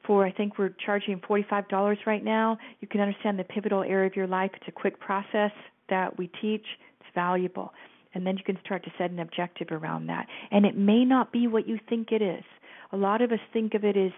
for 0.06 0.26
I 0.26 0.32
think 0.32 0.58
we're 0.58 0.74
charging 0.86 1.20
$45 1.20 1.98
right 2.06 2.24
now, 2.24 2.58
you 2.80 2.88
can 2.88 3.02
understand 3.02 3.38
the 3.38 3.44
pivotal 3.44 3.84
area 3.84 4.08
of 4.08 4.16
your 4.16 4.28
life. 4.28 4.52
It's 4.56 4.68
a 4.68 4.72
quick 4.72 5.00
process 5.00 5.52
that 5.90 6.18
we 6.18 6.28
teach, 6.42 6.66
it's 7.00 7.10
valuable. 7.14 7.74
And 8.14 8.26
then 8.26 8.38
you 8.38 8.44
can 8.44 8.58
start 8.66 8.84
to 8.86 8.92
set 8.98 9.12
an 9.12 9.20
objective 9.20 9.68
around 9.72 10.08
that. 10.08 10.26
And 10.52 10.66
it 10.66 10.76
may 10.76 11.06
not 11.06 11.32
be 11.32 11.48
what 11.48 11.68
you 11.68 11.78
think 11.90 12.12
it 12.12 12.22
is 12.22 12.44
a 12.92 12.98
lot 12.98 13.22
of 13.22 13.32
us 13.32 13.40
think 13.54 13.74
of 13.74 13.84
it 13.84 13.98
as, 13.98 14.12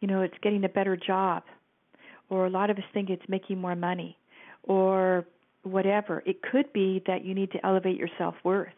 you 0.00 0.08
know, 0.08 0.22
it's 0.22 0.34
getting 0.42 0.64
a 0.64 0.68
better 0.68 0.96
job, 0.96 1.42
or 2.28 2.46
a 2.46 2.50
lot 2.50 2.70
of 2.70 2.76
us 2.78 2.84
think 2.92 3.10
it's 3.10 3.22
making 3.28 3.58
more 3.58 3.76
money, 3.76 4.16
or 4.64 5.26
whatever. 5.62 6.22
It 6.26 6.42
could 6.42 6.72
be 6.72 7.02
that 7.06 7.24
you 7.24 7.34
need 7.34 7.52
to 7.52 7.64
elevate 7.64 7.96
your 7.96 8.08
self 8.18 8.34
worth. 8.44 8.72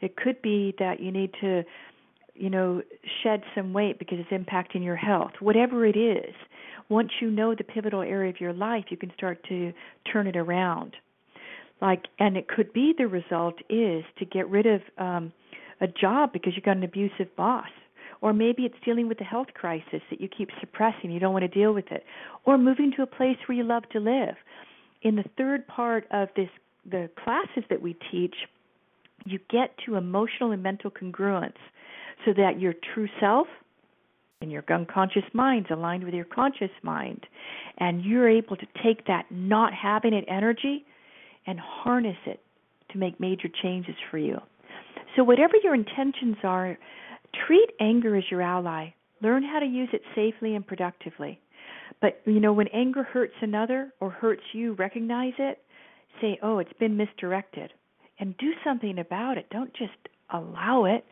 It 0.00 0.16
could 0.16 0.40
be 0.42 0.74
that 0.78 1.00
you 1.00 1.10
need 1.10 1.32
to, 1.40 1.64
you 2.34 2.50
know, 2.50 2.82
shed 3.22 3.42
some 3.54 3.72
weight 3.72 3.98
because 3.98 4.18
it's 4.20 4.30
impacting 4.30 4.84
your 4.84 4.96
health. 4.96 5.32
Whatever 5.40 5.84
it 5.84 5.96
is, 5.96 6.34
once 6.88 7.10
you 7.20 7.30
know 7.30 7.54
the 7.54 7.64
pivotal 7.64 8.02
area 8.02 8.30
of 8.30 8.40
your 8.40 8.52
life, 8.52 8.84
you 8.90 8.96
can 8.96 9.12
start 9.16 9.44
to 9.48 9.72
turn 10.10 10.26
it 10.26 10.36
around. 10.36 10.94
Like, 11.80 12.06
and 12.18 12.36
it 12.36 12.48
could 12.48 12.72
be 12.72 12.94
the 12.96 13.06
result 13.06 13.54
is 13.68 14.04
to 14.18 14.24
get 14.24 14.48
rid 14.48 14.66
of 14.66 14.80
um, 14.98 15.32
a 15.80 15.86
job 15.86 16.32
because 16.32 16.54
you 16.56 16.62
got 16.62 16.76
an 16.76 16.82
abusive 16.82 17.34
boss 17.36 17.68
or 18.20 18.32
maybe 18.32 18.64
it's 18.64 18.74
dealing 18.84 19.08
with 19.08 19.18
the 19.18 19.24
health 19.24 19.48
crisis 19.54 20.00
that 20.10 20.20
you 20.20 20.28
keep 20.28 20.50
suppressing, 20.60 21.10
you 21.10 21.20
don't 21.20 21.32
want 21.32 21.42
to 21.42 21.48
deal 21.48 21.72
with 21.72 21.90
it, 21.90 22.04
or 22.44 22.58
moving 22.58 22.92
to 22.96 23.02
a 23.02 23.06
place 23.06 23.36
where 23.46 23.56
you 23.56 23.64
love 23.64 23.88
to 23.90 24.00
live. 24.00 24.34
In 25.02 25.16
the 25.16 25.24
third 25.36 25.66
part 25.66 26.06
of 26.10 26.28
this 26.36 26.48
the 26.90 27.10
classes 27.22 27.64
that 27.68 27.82
we 27.82 27.96
teach, 28.10 28.34
you 29.24 29.38
get 29.50 29.74
to 29.84 29.96
emotional 29.96 30.52
and 30.52 30.62
mental 30.62 30.90
congruence 30.90 31.58
so 32.24 32.32
that 32.36 32.60
your 32.60 32.74
true 32.94 33.08
self 33.20 33.46
and 34.40 34.50
your 34.50 34.64
unconscious 34.70 35.24
mind's 35.32 35.68
aligned 35.70 36.04
with 36.04 36.14
your 36.14 36.24
conscious 36.24 36.70
mind 36.82 37.26
and 37.78 38.04
you're 38.04 38.28
able 38.28 38.56
to 38.56 38.66
take 38.82 39.06
that 39.06 39.26
not 39.30 39.72
having 39.74 40.14
it 40.14 40.24
energy 40.28 40.84
and 41.46 41.58
harness 41.58 42.16
it 42.26 42.40
to 42.92 42.98
make 42.98 43.18
major 43.20 43.48
changes 43.62 43.96
for 44.10 44.18
you. 44.18 44.38
So 45.16 45.24
whatever 45.24 45.54
your 45.62 45.74
intentions 45.74 46.36
are 46.44 46.78
Treat 47.46 47.70
anger 47.80 48.16
as 48.16 48.24
your 48.30 48.42
ally. 48.42 48.90
Learn 49.20 49.42
how 49.42 49.58
to 49.60 49.66
use 49.66 49.88
it 49.92 50.02
safely 50.14 50.54
and 50.54 50.66
productively. 50.66 51.40
But 52.00 52.20
you 52.24 52.40
know, 52.40 52.52
when 52.52 52.68
anger 52.68 53.02
hurts 53.02 53.34
another 53.40 53.92
or 54.00 54.10
hurts 54.10 54.42
you, 54.52 54.74
recognize 54.74 55.34
it. 55.38 55.62
Say, 56.20 56.38
"Oh, 56.42 56.58
it's 56.58 56.72
been 56.74 56.96
misdirected," 56.96 57.72
and 58.18 58.36
do 58.36 58.52
something 58.64 58.98
about 58.98 59.38
it. 59.38 59.48
Don't 59.50 59.72
just 59.74 60.08
allow 60.30 60.84
it. 60.84 61.04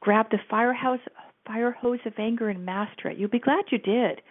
Grab 0.00 0.30
the 0.30 0.38
firehouse 0.48 1.00
fire 1.46 1.72
hose 1.72 2.00
of 2.06 2.18
anger 2.18 2.48
and 2.48 2.64
master 2.64 3.08
it. 3.08 3.18
You'll 3.18 3.28
be 3.28 3.38
glad 3.38 3.64
you 3.70 3.78
did 3.78 4.22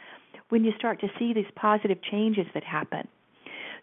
when 0.49 0.63
you 0.63 0.71
start 0.77 0.99
to 1.01 1.11
see 1.19 1.33
these 1.33 1.49
positive 1.55 2.01
changes 2.01 2.47
that 2.53 2.63
happen. 2.63 3.07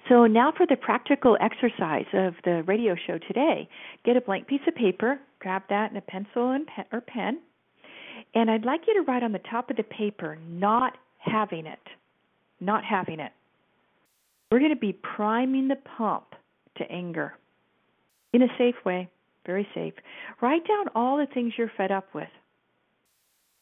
So 0.08 0.26
now 0.26 0.52
for 0.56 0.66
the 0.66 0.76
practical 0.76 1.36
exercise 1.40 2.06
of 2.14 2.34
the 2.44 2.62
radio 2.66 2.94
show 3.06 3.18
today. 3.18 3.68
Get 4.04 4.16
a 4.16 4.20
blank 4.20 4.46
piece 4.46 4.60
of 4.66 4.74
paper, 4.74 5.20
grab 5.40 5.62
that 5.68 5.90
and 5.90 5.98
a 5.98 6.02
pencil 6.02 6.50
and 6.50 6.66
or 6.92 7.00
pen, 7.00 7.40
and 8.34 8.50
I'd 8.50 8.64
like 8.64 8.82
you 8.86 8.94
to 8.94 9.10
write 9.10 9.22
on 9.22 9.32
the 9.32 9.40
top 9.50 9.70
of 9.70 9.76
the 9.76 9.82
paper 9.82 10.38
not 10.48 10.94
having 11.18 11.66
it. 11.66 11.78
Not 12.60 12.84
having 12.84 13.20
it. 13.20 13.32
We're 14.50 14.58
going 14.58 14.74
to 14.74 14.76
be 14.76 14.92
priming 14.92 15.68
the 15.68 15.76
pump 15.96 16.34
to 16.78 16.90
anger 16.90 17.34
in 18.32 18.42
a 18.42 18.48
safe 18.58 18.74
way, 18.84 19.08
very 19.46 19.66
safe. 19.74 19.94
Write 20.40 20.66
down 20.66 20.86
all 20.94 21.16
the 21.16 21.26
things 21.32 21.52
you're 21.56 21.70
fed 21.76 21.90
up 21.90 22.06
with, 22.14 22.28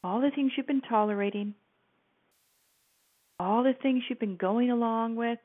all 0.02 0.20
the 0.20 0.31
things 0.35 0.52
you've 0.57 0.66
been 0.66 0.83
tolerating, 0.83 1.55
all 3.38 3.62
the 3.62 3.74
things 3.83 4.02
you've 4.09 4.20
been 4.20 4.37
going 4.37 4.70
along 4.70 5.16
with 5.16 5.38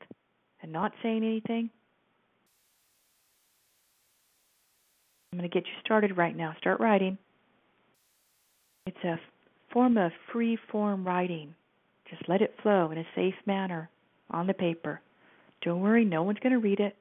and 0.61 0.71
not 0.71 0.93
saying 1.01 1.23
anything. 1.23 1.69
I'm 5.31 5.39
going 5.39 5.49
to 5.49 5.53
get 5.53 5.65
you 5.65 5.73
started 5.83 6.17
right 6.17 6.35
now. 6.35 6.53
Start 6.59 6.79
writing. 6.79 7.17
It's 8.85 9.03
a 9.03 9.19
form 9.71 9.97
of 9.97 10.11
free 10.31 10.57
form 10.71 11.05
writing. 11.05 11.53
Just 12.09 12.27
let 12.27 12.41
it 12.41 12.55
flow 12.61 12.91
in 12.91 12.97
a 12.97 13.05
safe 13.15 13.35
manner 13.45 13.89
on 14.29 14.47
the 14.47 14.53
paper. 14.53 15.01
Don't 15.61 15.81
worry, 15.81 16.03
no 16.03 16.23
one's 16.23 16.39
going 16.39 16.53
to 16.53 16.59
read 16.59 16.79
it. 16.79 16.95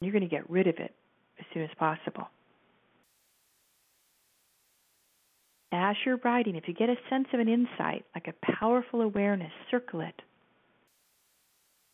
You're 0.00 0.12
going 0.12 0.22
to 0.22 0.28
get 0.28 0.48
rid 0.48 0.66
of 0.66 0.76
it 0.78 0.94
as 1.38 1.46
soon 1.52 1.62
as 1.62 1.70
possible. 1.78 2.28
As 5.72 5.94
you're 6.04 6.18
writing, 6.24 6.56
if 6.56 6.66
you 6.66 6.74
get 6.74 6.88
a 6.88 6.96
sense 7.08 7.28
of 7.32 7.38
an 7.38 7.48
insight, 7.48 8.04
like 8.14 8.26
a 8.26 8.52
powerful 8.58 9.02
awareness, 9.02 9.52
circle 9.70 10.00
it. 10.00 10.14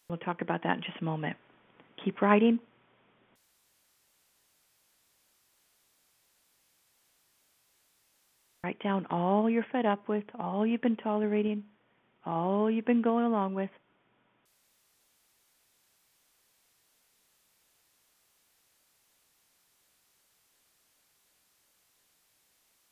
We'll 0.09 0.19
talk 0.19 0.41
about 0.41 0.63
that 0.63 0.77
in 0.77 0.83
just 0.83 1.01
a 1.01 1.05
moment. 1.05 1.37
Keep 2.03 2.23
writing. 2.23 2.59
Write 8.67 8.83
down 8.83 9.07
all 9.11 9.49
you're 9.49 9.65
fed 9.71 9.87
up 9.87 10.09
with, 10.09 10.25
all 10.37 10.67
you've 10.67 10.81
been 10.81 10.97
tolerating, 10.97 11.63
all 12.25 12.69
you've 12.69 12.85
been 12.85 13.01
going 13.01 13.25
along 13.25 13.55
with. 13.55 13.71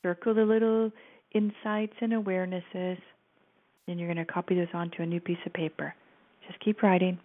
Circle 0.04 0.34
the 0.34 0.44
little 0.44 0.92
insights 1.32 1.94
and 2.00 2.12
awarenesses, 2.12 2.98
and 3.88 3.98
you're 3.98 4.06
going 4.06 4.24
to 4.24 4.32
copy 4.32 4.54
those 4.54 4.68
onto 4.74 5.02
a 5.02 5.06
new 5.06 5.18
piece 5.18 5.38
of 5.44 5.52
paper. 5.54 5.92
Just 6.46 6.60
keep 6.60 6.84
writing. 6.84 7.18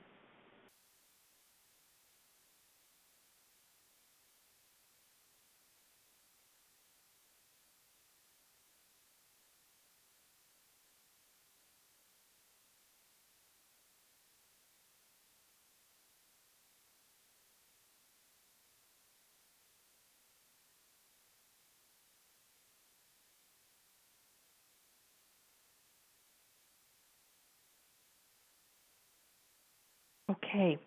Okay. 30.29 30.77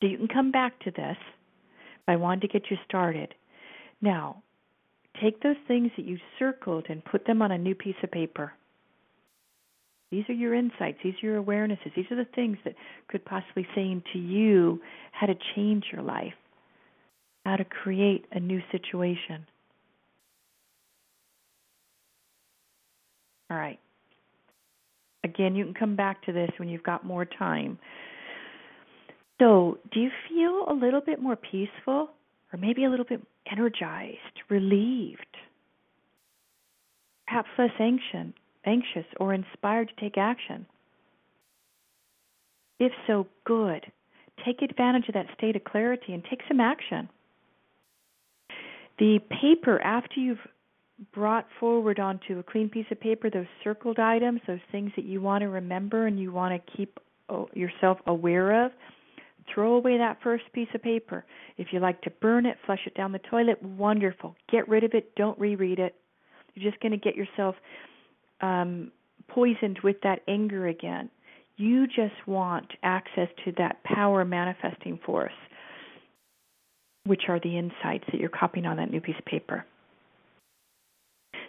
So 0.00 0.06
you 0.06 0.18
can 0.18 0.28
come 0.28 0.50
back 0.50 0.78
to 0.80 0.90
this. 0.90 1.16
I 2.08 2.16
wanted 2.16 2.42
to 2.42 2.48
get 2.48 2.70
you 2.70 2.76
started. 2.86 3.34
Now, 4.00 4.42
take 5.20 5.42
those 5.42 5.56
things 5.66 5.90
that 5.96 6.06
you 6.06 6.18
circled 6.38 6.86
and 6.88 7.04
put 7.04 7.26
them 7.26 7.42
on 7.42 7.50
a 7.50 7.58
new 7.58 7.74
piece 7.74 7.96
of 8.02 8.10
paper. 8.10 8.52
These 10.10 10.24
are 10.28 10.34
your 10.34 10.54
insights, 10.54 10.98
these 11.02 11.14
are 11.22 11.26
your 11.26 11.42
awarenesses, 11.42 11.94
these 11.96 12.06
are 12.12 12.16
the 12.16 12.28
things 12.34 12.58
that 12.64 12.74
could 13.08 13.24
possibly 13.24 13.66
saying 13.74 14.04
to 14.12 14.18
you 14.20 14.80
how 15.10 15.26
to 15.26 15.34
change 15.56 15.86
your 15.92 16.02
life, 16.02 16.34
how 17.44 17.56
to 17.56 17.64
create 17.64 18.24
a 18.30 18.38
new 18.38 18.60
situation. 18.70 19.44
All 23.50 23.56
right. 23.56 23.80
Again, 25.24 25.56
you 25.56 25.64
can 25.64 25.74
come 25.74 25.96
back 25.96 26.22
to 26.26 26.32
this 26.32 26.50
when 26.58 26.68
you've 26.68 26.84
got 26.84 27.04
more 27.04 27.24
time. 27.24 27.78
So, 29.38 29.78
do 29.92 30.00
you 30.00 30.10
feel 30.28 30.64
a 30.68 30.74
little 30.74 31.00
bit 31.00 31.20
more 31.20 31.36
peaceful 31.36 32.10
or 32.52 32.58
maybe 32.58 32.84
a 32.84 32.90
little 32.90 33.04
bit 33.04 33.20
energized, 33.50 34.18
relieved? 34.48 35.20
Perhaps 37.26 37.48
less 37.58 37.70
anxious, 37.78 38.32
anxious 38.64 39.06
or 39.18 39.34
inspired 39.34 39.88
to 39.88 40.00
take 40.00 40.16
action? 40.16 40.64
If 42.78 42.92
so, 43.06 43.26
good. 43.44 43.84
Take 44.44 44.62
advantage 44.62 45.08
of 45.08 45.14
that 45.14 45.26
state 45.36 45.56
of 45.56 45.64
clarity 45.64 46.12
and 46.12 46.22
take 46.28 46.40
some 46.48 46.60
action. 46.60 47.08
The 48.98 49.18
paper, 49.42 49.80
after 49.80 50.20
you've 50.20 50.46
brought 51.12 51.46
forward 51.60 51.98
onto 51.98 52.38
a 52.38 52.42
clean 52.42 52.68
piece 52.70 52.86
of 52.90 53.00
paper 53.00 53.28
those 53.28 53.46
circled 53.62 53.98
items, 53.98 54.40
those 54.46 54.60
things 54.72 54.92
that 54.96 55.04
you 55.04 55.20
want 55.20 55.42
to 55.42 55.48
remember 55.48 56.06
and 56.06 56.18
you 56.18 56.32
want 56.32 56.54
to 56.54 56.76
keep 56.76 56.98
oh, 57.28 57.48
yourself 57.54 57.98
aware 58.06 58.64
of, 58.64 58.72
Throw 59.52 59.74
away 59.74 59.98
that 59.98 60.18
first 60.22 60.44
piece 60.52 60.68
of 60.74 60.82
paper. 60.82 61.24
If 61.56 61.68
you 61.72 61.80
like 61.80 62.00
to 62.02 62.10
burn 62.10 62.46
it, 62.46 62.58
flush 62.66 62.80
it 62.86 62.94
down 62.94 63.12
the 63.12 63.20
toilet, 63.30 63.62
wonderful. 63.62 64.36
Get 64.50 64.68
rid 64.68 64.84
of 64.84 64.92
it. 64.94 65.14
Don't 65.16 65.38
reread 65.38 65.78
it. 65.78 65.94
You're 66.54 66.70
just 66.70 66.82
going 66.82 66.92
to 66.92 66.98
get 66.98 67.16
yourself 67.16 67.54
um, 68.40 68.92
poisoned 69.28 69.78
with 69.82 69.96
that 70.02 70.20
anger 70.28 70.66
again. 70.66 71.10
You 71.56 71.86
just 71.86 72.26
want 72.26 72.70
access 72.82 73.28
to 73.44 73.52
that 73.58 73.82
power 73.84 74.24
manifesting 74.24 74.98
force, 75.04 75.32
which 77.04 77.22
are 77.28 77.40
the 77.40 77.56
insights 77.56 78.04
that 78.12 78.20
you're 78.20 78.28
copying 78.28 78.66
on 78.66 78.76
that 78.76 78.90
new 78.90 79.00
piece 79.00 79.16
of 79.18 79.24
paper. 79.24 79.64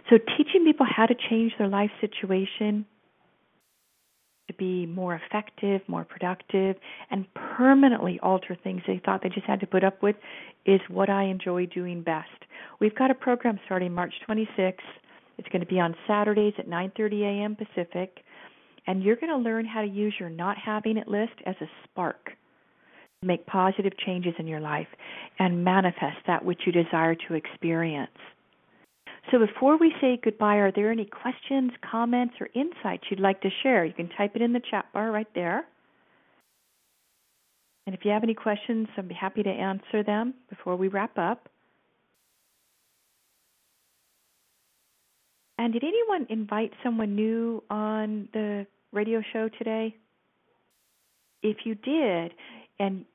So, 0.10 0.18
teaching 0.18 0.64
people 0.64 0.86
how 0.90 1.06
to 1.06 1.16
change 1.30 1.52
their 1.58 1.68
life 1.68 1.92
situation 2.00 2.86
to 4.48 4.54
be 4.54 4.86
more 4.86 5.16
effective, 5.16 5.82
more 5.88 6.06
productive, 6.06 6.76
and 7.12 7.26
permanently 7.34 8.20
alter 8.22 8.58
things 8.64 8.82
they 8.88 9.02
thought 9.06 9.22
they 9.22 9.30
just 9.30 9.46
had 9.46 9.60
to 9.60 9.68
put 9.68 9.84
up 9.84 10.02
with 10.02 10.16
is 10.66 10.82
what 10.90 11.10
I 11.10 11.24
enjoy 11.24 11.66
doing 11.68 12.02
best. 12.02 12.30
We've 12.80 12.96
got 12.96 13.12
a 13.12 13.16
program 13.16 13.60
starting 13.66 13.94
March 13.94 14.14
26th. 14.28 14.76
It's 15.38 15.48
going 15.50 15.62
to 15.62 15.68
be 15.68 15.80
on 15.80 15.96
Saturdays 16.08 16.54
at 16.58 16.68
9:30 16.68 17.22
a.m. 17.24 17.56
Pacific, 17.56 18.24
and 18.88 19.04
you're 19.04 19.16
going 19.16 19.32
to 19.32 19.38
learn 19.38 19.66
how 19.66 19.82
to 19.82 19.88
use 19.88 20.16
your 20.20 20.30
not 20.30 20.58
having 20.58 20.98
it 20.98 21.08
list 21.08 21.34
as 21.46 21.56
a 21.62 21.70
spark 21.84 22.32
to 23.22 23.28
make 23.28 23.46
positive 23.46 23.94
changes 24.06 24.34
in 24.40 24.48
your 24.48 24.60
life 24.60 24.88
and 25.40 25.64
manifest 25.64 26.18
that 26.26 26.44
which 26.44 26.62
you 26.66 26.72
desire 26.72 27.16
to 27.16 27.34
experience. 27.34 28.12
So 29.32 29.40
before 29.40 29.78
we 29.78 29.94
say 30.00 30.20
goodbye, 30.24 30.56
are 30.56 30.72
there 30.72 30.92
any 30.92 31.06
questions, 31.06 31.72
comments, 31.90 32.36
or 32.40 32.48
insights 32.56 33.04
you'd 33.10 33.20
like 33.20 33.42
to 33.42 33.50
share? 33.62 33.84
You 33.84 33.94
can 33.94 34.10
type 34.10 34.36
it 34.36 34.42
in 34.42 34.54
the 34.54 34.62
chat 34.72 34.86
bar 34.94 35.12
right 35.12 35.28
there. 35.36 35.66
And 37.86 37.94
if 37.94 38.06
you 38.06 38.12
have 38.12 38.24
any 38.24 38.34
questions, 38.34 38.88
I'd 38.98 39.08
be 39.08 39.16
happy 39.16 39.44
to 39.44 39.50
answer 39.50 40.04
them 40.04 40.34
before 40.50 40.76
we 40.76 40.88
wrap 40.88 41.18
up. 41.18 41.50
And 45.58 45.74
did 45.74 45.84
anyone 45.84 46.28
invite 46.30 46.72
someone 46.84 47.16
new 47.16 47.64
on 47.70 48.30
the 48.34 48.68
radio 48.94 49.22
show 49.34 49.50
today? 49.58 49.96
If 51.42 51.58
you 51.66 51.76
did, 51.76 52.34
and 52.80 53.06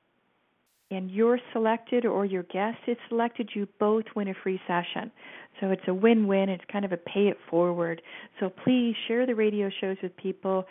and 0.95 1.11
you're 1.11 1.39
selected 1.51 2.05
or 2.05 2.25
your 2.25 2.43
guest 2.43 2.77
is 2.87 2.97
selected, 3.09 3.49
you 3.53 3.67
both 3.79 4.05
win 4.15 4.27
a 4.27 4.33
free 4.43 4.59
session. 4.67 5.11
So 5.59 5.69
it's 5.69 5.83
a 5.87 5.93
win 5.93 6.27
win. 6.27 6.49
It's 6.49 6.63
kind 6.71 6.85
of 6.85 6.91
a 6.91 6.97
pay 6.97 7.27
it 7.27 7.37
forward. 7.49 8.01
So 8.39 8.49
please 8.49 8.95
share 9.07 9.25
the 9.25 9.35
radio 9.35 9.69
shows 9.81 9.97
with 10.01 10.15
people 10.17 10.65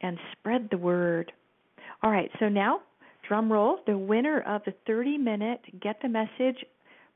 and 0.00 0.18
spread 0.32 0.68
the 0.70 0.78
word. 0.78 1.32
All 2.02 2.10
right, 2.10 2.30
so 2.40 2.48
now, 2.48 2.80
drum 3.26 3.52
roll, 3.52 3.78
the 3.86 3.96
winner 3.96 4.40
of 4.40 4.62
the 4.64 4.74
30 4.86 5.18
minute 5.18 5.60
Get 5.80 5.96
the 6.02 6.08
Message 6.08 6.64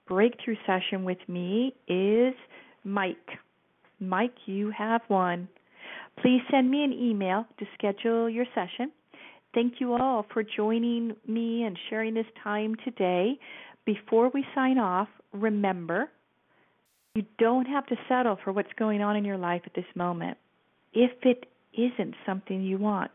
breakthrough 0.06 0.56
session 0.66 1.04
with 1.04 1.18
me 1.28 1.74
is 1.88 2.34
Mike. 2.84 3.16
Mike, 3.98 4.34
you 4.46 4.70
have 4.76 5.00
won. 5.08 5.48
Please 6.22 6.40
send 6.50 6.70
me 6.70 6.84
an 6.84 6.92
email 6.92 7.46
to 7.58 7.66
schedule 7.74 8.30
your 8.30 8.46
session. 8.54 8.92
Thank 9.56 9.80
you 9.80 9.94
all 9.94 10.26
for 10.34 10.42
joining 10.42 11.16
me 11.26 11.62
and 11.62 11.78
sharing 11.88 12.12
this 12.12 12.26
time 12.44 12.76
today. 12.84 13.38
Before 13.86 14.28
we 14.28 14.44
sign 14.54 14.76
off, 14.76 15.08
remember 15.32 16.10
you 17.14 17.24
don't 17.38 17.64
have 17.64 17.86
to 17.86 17.96
settle 18.06 18.36
for 18.44 18.52
what's 18.52 18.68
going 18.78 19.00
on 19.00 19.16
in 19.16 19.24
your 19.24 19.38
life 19.38 19.62
at 19.64 19.72
this 19.72 19.86
moment. 19.94 20.36
If 20.92 21.10
it 21.22 21.46
isn't 21.72 22.16
something 22.26 22.60
you 22.60 22.76
want, 22.76 23.10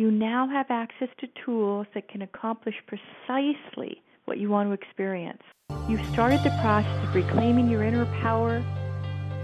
you 0.00 0.10
now 0.10 0.48
have 0.48 0.66
access 0.68 1.10
to 1.20 1.28
tools 1.46 1.86
that 1.94 2.08
can 2.08 2.22
accomplish 2.22 2.74
precisely 2.88 4.02
what 4.24 4.38
you 4.38 4.48
want 4.48 4.68
to 4.70 4.72
experience. 4.72 5.42
You've 5.88 6.04
started 6.12 6.40
the 6.42 6.58
process 6.60 7.08
of 7.08 7.14
reclaiming 7.14 7.70
your 7.70 7.84
inner 7.84 8.06
power, 8.20 8.54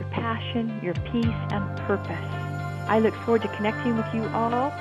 your 0.01 0.11
passion, 0.11 0.81
your 0.83 0.95
peace, 1.13 1.53
and 1.53 1.79
purpose. 1.87 2.11
I 2.89 2.99
look 2.99 3.15
forward 3.25 3.43
to 3.43 3.57
connecting 3.57 3.97
with 3.97 4.13
you 4.13 4.25
all, 4.35 4.73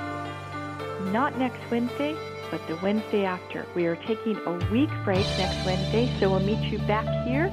not 1.12 1.38
next 1.38 1.58
Wednesday, 1.70 2.16
but 2.50 2.66
the 2.66 2.76
Wednesday 2.76 3.24
after. 3.24 3.66
We 3.74 3.86
are 3.86 3.96
taking 3.96 4.36
a 4.46 4.52
week 4.70 4.90
break 5.04 5.26
next 5.38 5.64
Wednesday, 5.64 6.12
so 6.18 6.30
we'll 6.30 6.40
meet 6.40 6.70
you 6.70 6.78
back 6.80 7.06
here 7.26 7.46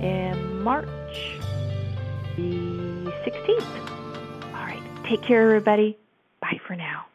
in 0.00 0.62
March 0.62 0.88
the 2.36 3.12
16th. 3.24 3.90
All 4.54 4.64
right, 4.64 4.82
take 5.04 5.22
care, 5.22 5.42
everybody. 5.42 5.96
Bye 6.40 6.60
for 6.66 6.76
now. 6.76 7.06